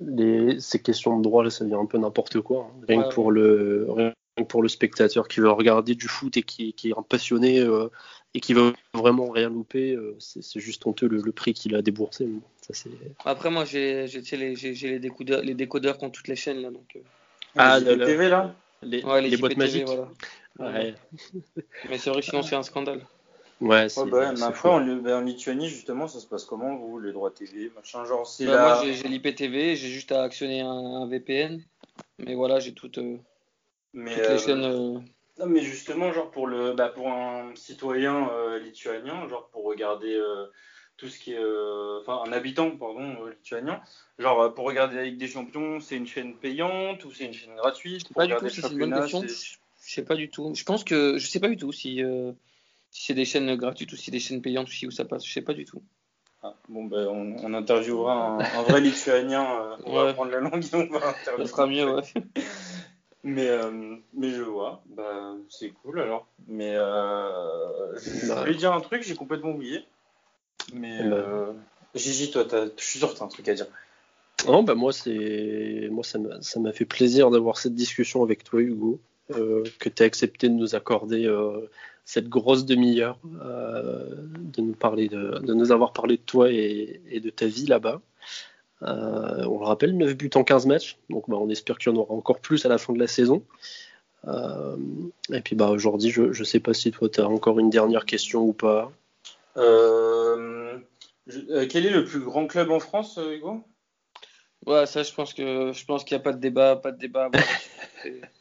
les... 0.00 0.58
ces 0.60 0.80
questions 0.80 1.16
de 1.18 1.22
droit, 1.22 1.44
là, 1.44 1.50
ça 1.50 1.64
devient 1.64 1.76
un 1.76 1.86
peu 1.86 1.98
n'importe 1.98 2.40
quoi. 2.40 2.68
hein. 2.68 2.80
Rien, 2.88 3.02
Ouais, 3.02 3.08
que 3.08 3.14
pour 3.14 3.30
le... 3.30 3.86
Rien 3.90 4.12
que 4.44 4.48
pour 4.48 4.62
le 4.62 4.68
spectateur 4.68 5.28
qui 5.28 5.40
veut 5.40 5.50
regarder 5.50 5.94
du 5.94 6.08
foot 6.08 6.36
et 6.36 6.42
qui, 6.42 6.72
qui 6.72 6.90
est 6.90 6.98
un 6.98 7.02
passionné 7.02 7.60
euh, 7.60 7.88
et 8.34 8.40
qui 8.40 8.54
veut 8.54 8.72
vraiment 8.94 9.30
rien 9.30 9.48
louper, 9.48 9.94
euh, 9.94 10.16
c'est 10.18 10.60
juste 10.60 10.86
honteux 10.86 11.08
le, 11.08 11.20
le 11.20 11.32
prix 11.32 11.52
qu'il 11.52 11.74
a 11.74 11.82
déboursé. 11.82 12.28
ça. 12.62 12.72
Après 13.24 13.50
moi 13.50 13.64
j'ai 13.64 14.06
les 14.06 14.54
les 14.54 14.98
décodeurs 14.98 15.42
les 15.42 15.54
décodeurs 15.54 15.98
qui 15.98 16.04
ont 16.04 16.10
toutes 16.10 16.28
les 16.28 16.36
chaînes 16.36 16.62
là 16.62 16.70
donc. 16.70 16.96
euh, 16.96 17.00
Ah, 17.56 17.78
le 17.80 17.94
le- 17.96 18.04
TV 18.04 18.28
là 18.28 18.54
Les, 18.82 19.02
Ouais, 19.04 19.20
les 19.22 19.30
les 19.30 19.36
boîtes 19.36 19.56
magiques. 19.56 19.84
voilà. 19.84 20.08
Ouais, 20.58 20.94
Mais 21.88 21.98
c'est 21.98 22.10
vrai 22.10 22.20
que 22.20 22.26
sinon 22.26 22.42
c'est 22.42 22.56
un 22.56 22.62
scandale. 22.62 23.06
ouais, 23.60 23.88
c'est, 23.88 24.02
Ouais, 24.02 24.10
bah, 24.10 24.32
mais 24.32 24.42
après, 24.42 24.68
en, 24.68 24.78
Li- 24.78 25.00
bah, 25.00 25.18
en 25.18 25.22
Lituanie, 25.22 25.68
justement, 25.68 26.06
ça 26.08 26.20
se 26.20 26.26
passe 26.26 26.44
comment, 26.44 26.76
vous, 26.76 26.98
les 27.00 27.12
droits 27.12 27.30
TV, 27.30 27.70
machin, 27.74 28.04
genre, 28.04 28.26
c'est 28.26 28.46
Bah, 28.46 28.52
là. 28.52 28.82
Moi 28.82 28.92
j'ai 28.94 29.08
l'IPTV, 29.08 29.76
j'ai 29.76 29.88
juste 29.88 30.12
à 30.12 30.22
actionner 30.22 30.60
un, 30.60 30.68
un 30.70 31.06
VPN. 31.08 31.62
Mais 32.18 32.34
voilà 32.34 32.60
j'ai 32.60 32.74
euh, 32.98 33.16
mais, 33.92 34.14
toutes 34.14 34.22
euh, 34.24 34.32
les 34.34 34.38
chaînes. 34.38 34.64
euh, 34.64 34.98
Non, 35.38 35.46
mais 35.46 35.60
justement, 35.62 36.12
genre 36.12 36.30
pour 36.30 36.46
le, 36.46 36.72
bah, 36.72 36.88
pour 36.88 37.08
un 37.08 37.52
citoyen 37.54 38.28
euh, 38.30 38.58
lituanien, 38.58 39.28
genre 39.28 39.48
pour 39.52 39.64
regarder 39.64 40.20
tout 40.96 41.08
ce 41.08 41.18
qui 41.18 41.32
est, 41.32 41.38
enfin 42.00 42.22
un 42.26 42.32
habitant, 42.32 42.70
pardon, 42.76 43.24
lituanien, 43.26 43.80
genre 44.18 44.52
pour 44.54 44.66
regarder 44.66 44.96
la 44.96 45.04
Ligue 45.04 45.18
des 45.18 45.28
Champions, 45.28 45.80
c'est 45.80 45.96
une 45.96 46.06
chaîne 46.06 46.34
payante 46.36 47.04
ou 47.04 47.12
c'est 47.12 47.24
une 47.24 47.32
chaîne 47.32 47.56
gratuite 47.56 48.06
pour 48.08 48.16
pas 48.16 48.26
du 48.26 48.34
tout 48.36 48.48
si 48.48 48.60
c'est 48.60 48.70
une 48.72 48.78
bonne 48.78 49.00
question. 49.00 49.22
Je 49.26 49.94
sais 49.94 50.04
pas 50.04 50.14
du 50.14 50.28
tout. 50.28 50.52
Je 50.54 50.64
pense 50.64 50.84
que 50.84 51.16
je 51.18 51.26
sais 51.26 51.40
pas 51.40 51.48
du 51.48 51.56
tout 51.56 51.72
si, 51.72 52.02
si 52.90 53.06
c'est 53.06 53.14
des 53.14 53.24
chaînes 53.24 53.56
gratuites 53.56 53.90
ou 53.92 53.96
si 53.96 54.04
c'est 54.06 54.10
des 54.10 54.20
chaînes 54.20 54.42
payantes 54.42 54.68
ou 54.68 54.72
si 54.72 54.86
où 54.86 54.90
ça 54.90 55.04
passe. 55.06 55.24
Je 55.24 55.32
sais 55.32 55.40
pas 55.42 55.54
du 55.54 55.64
tout. 55.64 55.82
Ah, 56.42 56.54
bon, 56.70 56.84
ben 56.84 57.06
on, 57.06 57.36
on 57.44 57.52
interviewera 57.54 58.14
un, 58.14 58.38
un 58.38 58.62
vrai 58.62 58.80
lituanien, 58.80 59.42
euh, 59.60 59.76
on 59.84 59.92
va 59.94 60.08
apprendre 60.08 60.30
la 60.32 60.40
langue 60.40 60.64
et 60.64 60.74
on 60.74 60.86
va 60.86 61.00
Ça 61.00 61.08
interviewer. 61.10 61.46
sera 61.46 61.66
mieux, 61.66 61.94
ouais. 61.94 62.02
Mais, 63.22 63.48
euh, 63.48 63.96
mais 64.14 64.30
je 64.30 64.42
vois, 64.42 64.82
bah, 64.96 65.34
c'est 65.50 65.70
cool 65.82 66.00
alors. 66.00 66.26
Mais 66.48 66.74
euh, 66.74 67.94
je 67.98 68.28
Bah. 68.28 68.40
voulais 68.40 68.54
dire 68.54 68.72
un 68.72 68.80
truc, 68.80 69.02
j'ai 69.02 69.14
complètement 69.14 69.50
oublié. 69.50 69.84
Mais 70.72 71.02
Bah. 71.02 71.16
euh, 71.16 71.52
Gigi, 71.94 72.30
toi, 72.30 72.44
t'as- 72.44 72.66
je 72.76 72.84
suis 72.84 72.98
sûr 72.98 73.12
que 73.12 73.18
t'as 73.18 73.24
un 73.24 73.28
truc 73.28 73.48
à 73.48 73.54
dire. 73.54 73.66
Non, 74.46 74.62
bah 74.62 74.74
moi, 74.74 74.90
c'est 74.92 75.88
moi 75.90 76.02
ça 76.02 76.18
m'a 76.18 76.40
ça 76.40 76.60
m'a 76.60 76.72
fait 76.72 76.86
plaisir 76.86 77.30
d'avoir 77.30 77.58
cette 77.58 77.74
discussion 77.74 78.22
avec 78.22 78.42
toi, 78.42 78.60
Hugo, 78.62 78.98
euh, 79.32 79.64
que 79.78 79.90
tu 79.90 80.02
as 80.02 80.06
accepté 80.06 80.48
de 80.48 80.54
nous 80.54 80.74
accorder 80.74 81.28
cette 82.06 82.28
grosse 82.30 82.64
demi-heure, 82.64 83.18
de 83.24 84.60
nous 84.62 84.72
parler 84.72 85.08
de, 85.08 85.40
de 85.40 85.52
nous 85.52 85.72
avoir 85.72 85.92
parlé 85.92 86.16
de 86.16 86.22
toi 86.22 86.50
et, 86.50 87.02
et 87.10 87.20
de 87.20 87.28
ta 87.28 87.46
vie 87.46 87.66
là-bas. 87.66 88.00
Euh, 88.82 89.44
on 89.44 89.58
le 89.58 89.64
rappelle, 89.66 89.96
9 89.96 90.14
buts 90.16 90.30
en 90.34 90.44
15 90.44 90.66
matchs, 90.66 90.96
donc 91.10 91.28
bah, 91.28 91.36
on 91.38 91.50
espère 91.50 91.78
qu'il 91.78 91.92
y 91.92 91.94
en 91.94 91.98
aura 91.98 92.14
encore 92.14 92.40
plus 92.40 92.64
à 92.64 92.68
la 92.68 92.78
fin 92.78 92.92
de 92.92 92.98
la 92.98 93.06
saison. 93.06 93.42
Euh, 94.26 94.76
et 95.32 95.40
puis 95.40 95.56
bah 95.56 95.70
aujourd'hui, 95.70 96.10
je 96.10 96.22
ne 96.22 96.44
sais 96.44 96.60
pas 96.60 96.74
si 96.74 96.90
toi 96.90 97.08
tu 97.08 97.20
as 97.20 97.28
encore 97.28 97.58
une 97.58 97.70
dernière 97.70 98.04
question 98.04 98.42
ou 98.42 98.52
pas. 98.52 98.90
Euh, 99.56 100.78
je- 101.26 101.64
quel 101.64 101.86
est 101.86 101.90
le 101.90 102.04
plus 102.04 102.20
grand 102.20 102.46
club 102.46 102.70
en 102.70 102.80
France, 102.80 103.18
Hugo? 103.18 103.62
Ouais, 104.66 104.84
ça, 104.86 105.02
je 105.02 105.12
pense 105.12 105.32
que 105.32 105.72
je 105.72 105.84
pense 105.86 106.04
qu'il 106.04 106.16
n'y 106.16 106.20
a 106.20 106.24
pas 106.24 106.32
de 106.32 106.38
débat, 106.40 106.76
pas 106.76 106.92
de 106.92 106.98
débat. 106.98 107.30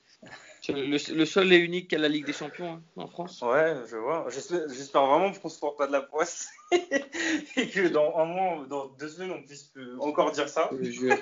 le, 0.67 1.15
le 1.15 1.25
seul 1.25 1.51
et 1.53 1.57
unique 1.57 1.89
qui 1.89 1.95
a 1.95 1.99
la 1.99 2.09
Ligue 2.09 2.25
des 2.25 2.33
Champions 2.33 2.73
hein, 2.73 2.81
en 2.97 3.07
France. 3.07 3.41
Ouais, 3.41 3.75
je 3.89 3.95
vois. 3.95 4.25
J'espère 4.29 4.67
j'espère 4.67 5.05
vraiment 5.05 5.31
qu'on 5.31 5.49
se 5.49 5.59
porte 5.59 5.77
pas 5.77 5.87
de 5.87 5.91
la 5.93 6.01
poisse 6.01 6.49
et 6.71 7.69
que 7.69 7.87
dans 7.87 8.15
un 8.17 8.25
mois, 8.25 8.65
dans 8.67 8.87
deux 8.87 9.07
semaines, 9.09 9.31
on 9.31 9.41
puisse 9.43 9.71
encore 9.99 10.31
dire 10.31 10.49
ça. 10.49 10.69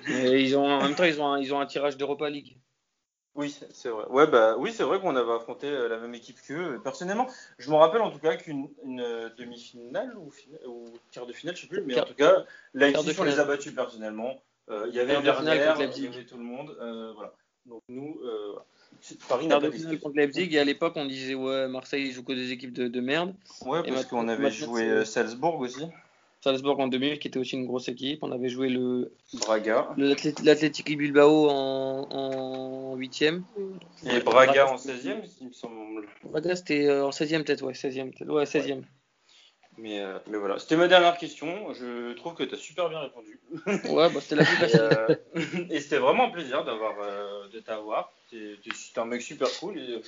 Et 0.09 0.41
ils 0.41 0.57
ont, 0.57 0.65
en 0.65 0.81
même 0.83 0.95
temps, 0.95 1.03
ils 1.03 1.21
ont 1.21 1.27
un, 1.27 1.39
ils 1.39 1.53
ont 1.53 1.59
un 1.59 1.65
tirage 1.65 1.97
d'Europa 1.97 2.29
League. 2.29 2.57
Oui, 3.35 3.55
c'est 3.71 3.89
vrai. 3.89 4.05
Ouais, 4.09 4.25
bah 4.25 4.55
oui, 4.57 4.73
c'est 4.73 4.81
vrai 4.81 4.99
qu'on 4.99 5.15
avait 5.15 5.31
affronté 5.31 5.67
euh, 5.67 5.87
la 5.87 5.99
même 5.99 6.15
équipe 6.15 6.41
qu'eux. 6.41 6.79
Personnellement, 6.83 7.27
je 7.59 7.69
me 7.69 7.75
rappelle 7.75 8.01
en 8.01 8.09
tout 8.09 8.17
cas 8.17 8.35
qu'une 8.35 8.67
une, 8.83 8.99
euh, 8.99 9.29
demi-finale 9.37 10.17
ou, 10.17 10.31
ou 10.65 10.85
quart 11.11 11.27
de 11.27 11.33
finale, 11.33 11.55
je 11.55 11.61
sais 11.61 11.67
plus, 11.67 11.83
mais 11.83 11.93
Quart- 11.93 12.05
en 12.05 12.07
tout 12.07 12.15
cas, 12.15 12.45
Leipzig, 12.73 13.15
on 13.19 13.23
les 13.25 13.37
a 13.39 13.45
battus 13.45 13.75
personnellement. 13.75 14.41
Euh, 14.71 14.85
Il 14.89 14.95
y 14.95 14.99
avait 14.99 15.13
Werner, 15.17 15.51
il 15.95 16.03
y 16.03 16.07
avait 16.07 16.25
tout 16.25 16.37
le 16.37 16.43
monde. 16.43 16.75
euh, 16.81 17.13
voilà. 17.13 17.33
Donc 17.67 17.83
nous, 17.89 18.17
Paris 19.27 19.47
n'a 19.47 19.59
pas 19.59 19.67
de 19.67 19.71
finale 19.71 19.99
contre 19.99 20.15
Leipzig. 20.17 20.49
Et 20.53 20.59
à 20.59 20.63
l'époque, 20.63 20.93
on 20.95 21.05
disait 21.05 21.35
ouais, 21.35 21.67
Marseille 21.67 22.11
jouent 22.11 22.23
que 22.23 22.33
des 22.33 22.51
équipes 22.51 22.73
de, 22.73 22.87
de 22.87 22.99
merde. 23.01 23.33
Ouais, 23.65 23.79
Et 23.79 23.83
parce 23.83 24.03
maintenant- 24.03 24.19
qu'on 24.21 24.27
avait 24.27 24.51
joué 24.51 24.83
euh, 24.83 25.05
Salzbourg 25.05 25.59
aussi, 25.59 25.85
Salzbourg 26.41 26.79
en 26.79 26.87
2000, 26.87 27.17
qui 27.19 27.27
était 27.27 27.39
aussi 27.39 27.55
une 27.55 27.65
grosse 27.65 27.87
équipe. 27.89 28.19
On 28.21 28.31
avait 28.31 28.49
joué 28.49 28.69
le 28.69 29.11
Braga 29.33 29.89
le- 29.97 30.07
l'Athlet- 30.09 30.35
l'Athletic 30.43 30.97
Bilbao 30.97 31.49
en, 31.49 32.07
en 32.11 32.95
8ème. 32.97 33.41
et 34.05 34.19
Braga 34.19 34.67
en 34.71 34.75
16e, 34.77 35.17
il 35.41 35.47
me 35.47 35.53
semble. 35.53 36.07
Braga, 36.23 36.55
c'était 36.55 36.85
euh, 36.87 37.05
en 37.07 37.09
16ème 37.11 37.43
peut-être, 37.43 37.63
ouais, 37.65 37.73
16ème, 37.73 38.11
peut-être. 38.15 38.31
Ouais, 38.31 38.45
16ème. 38.45 38.83
Mais, 39.77 39.99
euh, 40.01 40.17
mais 40.27 40.37
voilà, 40.37 40.57
c'était 40.57 40.75
ma 40.75 40.87
dernière 40.87 41.17
question. 41.17 41.71
Je 41.73 42.13
trouve 42.13 42.33
que 42.33 42.43
tu 42.43 42.55
as 42.55 42.57
super 42.57 42.89
bien 42.89 42.99
répondu. 42.99 43.39
Ouais, 43.85 44.09
bah, 44.09 44.19
c'était 44.21 44.35
la 44.35 44.43
plus 44.45 44.55
Et, 44.55 44.57
facile. 44.57 44.79
euh, 44.81 45.15
et 45.69 45.79
c'était 45.81 45.99
vraiment 45.99 46.25
un 46.25 46.31
plaisir 46.31 46.63
d'avoir 46.65 46.99
euh, 47.01 47.47
de 47.49 47.59
t'avoir. 47.59 48.11
T'es 48.31 48.55
t'es 48.63 48.99
un 48.99 49.05
mec 49.05 49.21
super 49.21 49.47
cool. 49.59 49.77
Et, 49.77 50.01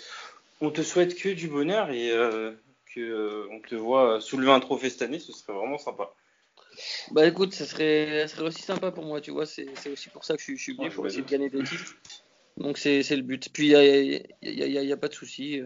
on 0.62 0.72
te 0.72 0.82
souhaite 0.82 1.16
que 1.16 1.30
du 1.30 1.48
bonheur 1.48 1.90
et 1.92 2.10
que 2.94 3.48
on 3.52 3.62
te 3.62 3.76
voit 3.76 4.20
soulever 4.20 4.52
un 4.52 4.60
trophée 4.60 4.90
cette 4.90 5.04
année. 5.04 5.20
Ce 5.20 5.32
serait 5.32 5.54
vraiment 5.54 5.78
sympa. 5.78 6.14
Bah 7.12 7.26
écoute, 7.28 7.54
ça 7.54 7.66
serait, 7.66 8.28
ça 8.28 8.36
serait 8.36 8.48
aussi 8.48 8.62
sympa 8.62 8.92
pour 8.92 9.06
moi, 9.06 9.22
tu 9.22 9.32
vois. 9.32 9.46
C'est 9.46 9.68
c'est 9.76 9.90
aussi 9.90 10.10
pour 10.10 10.24
ça 10.26 10.34
que 10.36 10.40
je, 10.40 10.46
suis- 10.46 10.58
je 10.58 10.64
suis 10.64 10.74
venu 10.74 10.88
Ouais, 10.88 10.94
pour 10.94 11.08
essayer 11.08 11.24
de 11.24 11.30
gagner 11.30 11.50
des 11.50 11.64
titres. 11.64 11.96
Donc 12.58 12.78
c'est 12.78 13.04
c'est 13.04 13.16
le 13.16 13.22
but. 13.22 13.50
Puis 13.54 13.68
il 13.68 13.70
n'y 13.70 13.76
a, 13.76 13.84
y 13.84 14.64
a, 14.64 14.68
y 14.68 14.78
a- 14.80 14.84
y 14.84 14.92
a 14.92 14.98
pas 14.98 15.08
de 15.08 15.14
souci. 15.14 15.62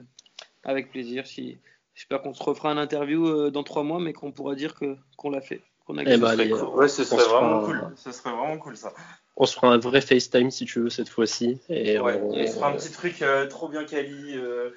Avec 0.64 0.92
plaisir. 0.92 1.28
Si, 1.28 1.58
J'espère 1.96 2.22
qu'on 2.22 2.34
se 2.34 2.44
refera 2.44 2.72
un 2.72 2.78
interview 2.78 3.28
euh, 3.28 3.52
dans 3.52 3.64
trois 3.64 3.84
mois, 3.84 4.00
mais 4.00 4.14
qu'on 4.14 4.32
pourra 4.32 4.56
dire 4.56 4.74
que 4.76 4.96
qu'on 5.18 5.30
l'a 5.30 5.42
fait. 5.42 5.62
Qu'on 5.86 5.98
a 5.98 6.02
Eh 6.02 6.06
gagné. 6.06 6.18
bah, 6.18 6.30
allez, 6.32 6.50
cool. 6.50 6.62
Ouais, 6.70 6.88
ce 6.88 7.04
serait 7.04 7.22
se 7.22 7.30
vraiment 7.30 7.64
cool. 7.66 7.94
Ce 7.98 8.12
serait 8.12 8.32
vraiment 8.32 8.58
cool 8.58 8.78
ça. 8.78 8.94
On 9.36 9.46
se 9.46 9.54
fera 9.56 9.68
un 9.74 9.78
vrai 9.78 10.00
FaceTime 10.00 10.50
si 10.50 10.66
tu 10.66 10.80
veux 10.80 10.90
cette 10.90 11.10
fois-ci. 11.10 11.60
Et 11.70 12.00
Ouais, 12.00 12.20
on- 12.24 12.30
on 12.32 12.48
se 12.48 12.54
fera 12.54 12.70
un 12.70 12.76
petit 12.78 12.92
truc 12.92 13.22
euh, 13.22 13.48
trop 13.48 13.68
bien 13.68 13.84
quali, 13.84 14.38
euh, 14.38 14.70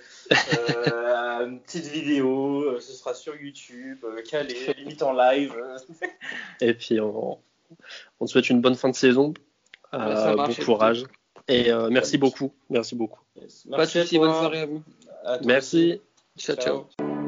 euh, 0.54 1.46
une 1.46 1.60
petite 1.60 1.86
vidéo, 1.86 2.62
euh, 2.62 2.80
ce 2.80 2.92
sera 2.92 3.14
sur 3.14 3.36
YouTube, 3.36 3.98
euh, 4.04 4.22
calé, 4.22 4.74
limite 4.78 5.02
en 5.02 5.12
live. 5.12 5.54
Et 6.60 6.74
puis 6.74 7.00
on, 7.00 7.38
on 8.20 8.24
te 8.26 8.30
souhaite 8.30 8.50
une 8.50 8.60
bonne 8.60 8.74
fin 8.76 8.88
de 8.88 8.96
saison. 8.96 9.32
Ouais, 9.92 9.98
Euh, 10.00 10.36
bon 10.36 10.54
courage. 10.64 11.04
Et 11.48 11.70
euh, 11.70 11.88
merci 11.90 12.18
beaucoup. 12.18 12.52
Merci 12.70 12.96
beaucoup. 12.96 13.20
Yes. 13.40 13.64
Pas 13.64 13.70
de 13.70 13.76
Merci 13.76 13.98
à 13.98 14.02
souci, 14.02 14.16
toi. 14.16 14.26
bonne 14.26 14.36
soirée 14.36 14.60
à 14.60 14.66
vous. 14.66 14.82
À 15.24 15.38
Merci. 15.44 15.76
aussi 15.92 16.00
ciao. 16.36 16.56
ciao. 16.56 16.88
ciao. 16.98 17.25